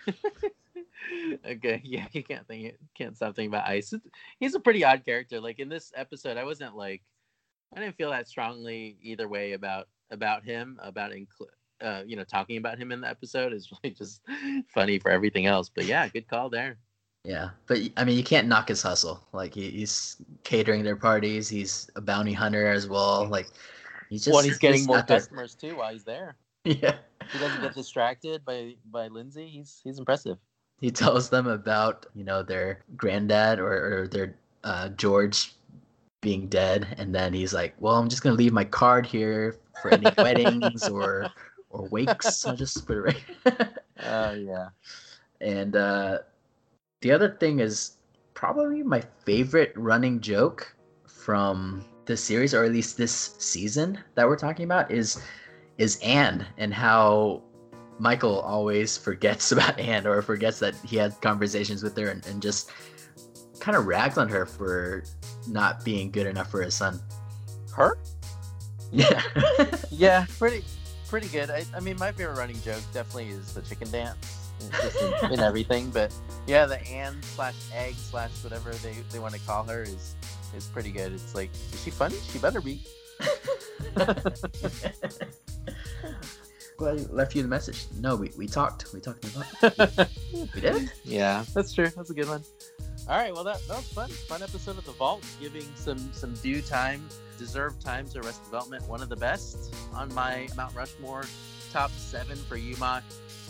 okay, 1.46 1.82
yeah, 1.84 2.08
you 2.12 2.24
can't 2.24 2.48
think 2.48 2.76
can't 2.96 3.16
stop 3.16 3.36
thinking 3.36 3.52
about 3.52 3.68
Ice. 3.68 3.94
He's 4.40 4.56
a 4.56 4.60
pretty 4.60 4.84
odd 4.84 5.06
character. 5.06 5.40
Like 5.40 5.60
in 5.60 5.70
this 5.70 5.92
episode, 5.96 6.38
I 6.38 6.44
wasn't 6.44 6.76
like 6.76 7.02
I 7.76 7.80
didn't 7.80 7.98
feel 7.98 8.12
that 8.12 8.28
strongly 8.28 8.98
either 9.02 9.28
way 9.28 9.54
about 9.54 9.88
about 10.12 10.44
him, 10.44 10.80
about 10.82 11.12
inclu- 11.12 11.48
uh, 11.82 12.04
you 12.06 12.16
know, 12.16 12.24
talking 12.24 12.58
about 12.58 12.78
him 12.78 12.92
in 12.92 13.02
the 13.02 13.08
episode 13.08 13.54
is 13.54 13.72
really 13.84 13.96
just 13.96 14.22
funny 14.74 15.00
for 15.00 15.12
everything 15.12 15.46
else. 15.46 15.70
But 15.70 15.86
yeah, 15.86 16.08
good 16.08 16.28
call 16.28 16.50
there. 16.50 16.78
Yeah, 17.24 17.50
but 17.68 17.80
I 17.98 18.06
mean, 18.06 18.18
you 18.18 18.24
can't 18.24 18.48
knock 18.48 18.70
his 18.70 18.82
hustle. 18.82 19.22
Like 19.34 19.54
he, 19.54 19.70
he's 19.70 20.18
catering 20.44 20.84
their 20.84 20.96
parties. 20.96 21.50
He's 21.50 21.90
a 21.96 22.02
bounty 22.02 22.34
hunter 22.34 22.68
as 22.72 22.88
well. 22.88 23.28
Like 23.28 23.48
he's 24.10 24.24
just 24.24 24.34
well, 24.34 24.44
he's 24.44 24.58
getting 24.58 24.80
just 24.80 24.88
more 24.88 24.98
out 25.00 25.08
there- 25.08 25.20
customers 25.20 25.54
too 25.56 25.76
while 25.78 25.92
he's 25.94 26.04
there. 26.04 26.36
Yeah, 26.66 26.98
He 27.32 27.40
doesn't 27.40 27.62
get 27.62 27.74
distracted 27.74 28.44
by 28.46 28.76
by 28.92 29.08
Lindsay. 29.08 29.48
He's 29.48 29.80
he's 29.84 29.98
impressive. 29.98 30.38
he 30.82 30.92
tells 30.92 31.30
them 31.30 31.48
about 31.48 32.06
you 32.14 32.24
know 32.26 32.44
their 32.44 32.84
granddad 32.98 33.60
or, 33.60 34.02
or 34.04 34.08
their 34.08 34.36
uh, 34.66 34.90
George 34.90 35.54
being 36.22 36.48
dead, 36.48 36.96
and 36.98 37.16
then 37.16 37.32
he's 37.34 37.54
like, 37.54 37.76
"Well, 37.80 37.96
I'm 37.96 38.10
just 38.10 38.24
gonna 38.24 38.36
leave 38.36 38.52
my 38.52 38.66
card 38.66 39.06
here 39.06 39.56
for 39.82 39.92
any 39.94 40.08
weddings 40.18 40.88
or 40.90 41.30
or 41.70 41.88
wakes. 41.88 42.46
I'll 42.46 42.58
just 42.58 42.86
put 42.86 42.98
it 42.98 43.02
right." 43.02 43.70
Oh 44.06 44.32
yeah. 44.34 44.70
And 45.42 45.78
uh, 45.78 46.18
the 47.02 47.12
other 47.12 47.30
thing 47.40 47.60
is 47.60 47.98
probably 48.34 48.84
my 48.84 49.02
favorite 49.26 49.74
running 49.76 50.20
joke 50.20 50.76
from 51.08 51.86
the 52.06 52.18
series, 52.18 52.54
or 52.54 52.64
at 52.64 52.72
least 52.72 52.98
this 52.98 53.36
season 53.38 54.00
that 54.16 54.28
we're 54.28 54.38
talking 54.38 54.66
about, 54.66 54.92
is 54.92 55.22
is 55.78 55.98
Ann 56.02 56.46
and 56.58 56.74
how 56.74 57.42
Michael 58.00 58.40
always 58.42 58.98
forgets 58.98 59.52
about 59.54 59.80
Ann 59.80 60.06
or 60.08 60.22
forgets 60.22 60.60
that 60.60 60.76
he 60.86 60.98
had 60.98 61.20
conversations 61.22 61.84
with 61.84 61.96
her 61.98 62.10
and, 62.10 62.26
and 62.28 62.42
just 62.42 62.72
kind 63.60 63.78
of 63.78 63.86
rags 63.86 64.18
on 64.18 64.28
her 64.30 64.46
for 64.46 65.04
not 65.48 65.84
being 65.84 66.12
good 66.12 66.28
enough 66.28 66.50
for 66.50 66.62
his 66.62 66.76
son. 66.76 67.00
Her? 67.74 67.98
Yeah. 68.92 69.22
yeah, 69.92 70.26
pretty 70.40 70.64
pretty 71.08 71.28
good. 71.28 71.52
I, 71.52 71.64
I 71.76 71.80
mean, 71.80 71.96
my 72.00 72.12
favorite 72.12 72.40
running 72.40 72.60
joke 72.64 72.82
definitely 72.92 73.28
is 73.28 73.54
the 73.54 73.62
chicken 73.62 73.92
dance. 73.92 74.39
In, 74.62 75.34
in 75.34 75.40
everything, 75.40 75.90
but 75.90 76.14
yeah, 76.48 76.66
the 76.66 76.82
Ann 76.88 77.22
slash 77.22 77.56
egg 77.74 77.96
slash 77.96 78.32
whatever 78.44 78.72
they, 78.72 78.96
they 79.12 79.20
want 79.20 79.34
to 79.34 79.40
call 79.42 79.64
her 79.66 79.84
is 79.84 80.16
is 80.56 80.66
pretty 80.68 80.92
good. 80.92 81.14
It's 81.14 81.36
like, 81.36 81.52
is 81.74 81.84
she 81.84 81.92
funny? 81.92 82.16
She 82.32 82.40
better 82.40 82.62
be. 82.62 82.84
well, 86.80 86.90
I 86.90 87.06
left 87.12 87.36
you 87.36 87.42
the 87.42 87.48
message. 87.48 87.86
No, 88.00 88.16
we, 88.16 88.32
we 88.38 88.48
talked. 88.48 88.92
We 88.94 89.00
talked 89.00 89.26
about 89.26 90.10
We 90.34 90.62
did? 90.62 90.92
Yeah, 91.04 91.44
that's 91.54 91.74
true. 91.74 91.90
That's 91.90 92.10
a 92.10 92.14
good 92.14 92.28
one. 92.28 92.44
All 93.08 93.18
right, 93.18 93.34
well 93.34 93.44
that, 93.44 93.60
that 93.68 93.78
was 93.78 93.88
fun. 93.92 94.10
Fun 94.10 94.44
episode 94.44 94.78
of 94.78 94.86
the 94.86 94.92
Vault, 94.92 95.26
giving 95.40 95.66
some 95.76 95.98
some 96.14 96.34
due 96.36 96.62
time, 96.62 97.08
deserved 97.38 97.82
time 97.82 98.08
to 98.10 98.20
Arrested 98.20 98.46
Development. 98.46 98.88
One 98.88 99.02
of 99.02 99.10
the 99.10 99.16
best 99.16 99.74
on 99.94 100.14
my 100.14 100.48
Mount 100.56 100.76
Rushmore 100.76 101.26
top 101.72 101.92
seven 101.92 102.38
for 102.38 102.58
UMOC. 102.58 103.02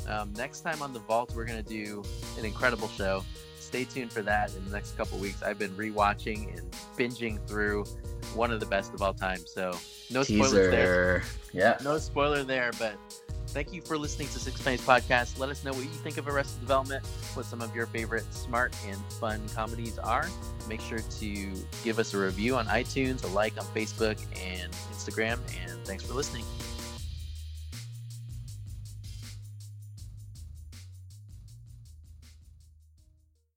Um, 0.09 0.33
next 0.33 0.61
time 0.61 0.81
on 0.81 0.91
the 0.93 0.99
Vault, 0.99 1.33
we're 1.35 1.45
gonna 1.45 1.61
do 1.61 2.03
an 2.37 2.45
incredible 2.45 2.89
show. 2.89 3.23
Stay 3.59 3.83
tuned 3.83 4.11
for 4.11 4.23
that 4.23 4.53
in 4.55 4.65
the 4.65 4.71
next 4.71 4.97
couple 4.97 5.17
weeks. 5.19 5.43
I've 5.43 5.59
been 5.59 5.71
rewatching 5.75 6.57
and 6.57 6.71
binging 6.97 7.45
through 7.47 7.85
one 8.33 8.51
of 8.51 8.59
the 8.59 8.65
best 8.65 8.93
of 8.93 9.01
all 9.01 9.13
time. 9.13 9.45
So 9.45 9.77
no 10.09 10.23
spoilers 10.23 10.71
there. 10.71 11.23
Yeah. 11.53 11.77
No 11.83 11.97
spoiler 11.99 12.43
there, 12.43 12.71
but 12.79 12.95
thank 13.49 13.73
you 13.73 13.81
for 13.81 13.97
listening 13.97 14.27
to 14.29 14.39
Six 14.39 14.61
Pennies 14.61 14.81
Podcast. 14.81 15.37
Let 15.39 15.49
us 15.49 15.63
know 15.63 15.71
what 15.71 15.83
you 15.83 15.89
think 15.89 16.17
of 16.17 16.27
Arrested 16.27 16.61
Development, 16.61 17.05
what 17.33 17.45
some 17.45 17.61
of 17.61 17.75
your 17.75 17.85
favorite 17.87 18.31
smart 18.33 18.75
and 18.87 18.97
fun 19.13 19.41
comedies 19.53 19.99
are. 19.99 20.27
Make 20.67 20.81
sure 20.81 20.99
to 20.99 21.51
give 21.83 21.99
us 21.99 22.13
a 22.13 22.17
review 22.17 22.55
on 22.55 22.65
iTunes, 22.67 23.23
a 23.23 23.27
like 23.27 23.57
on 23.57 23.65
Facebook 23.75 24.17
and 24.43 24.71
Instagram, 24.91 25.39
and 25.63 25.85
thanks 25.85 26.03
for 26.03 26.13
listening. 26.13 26.45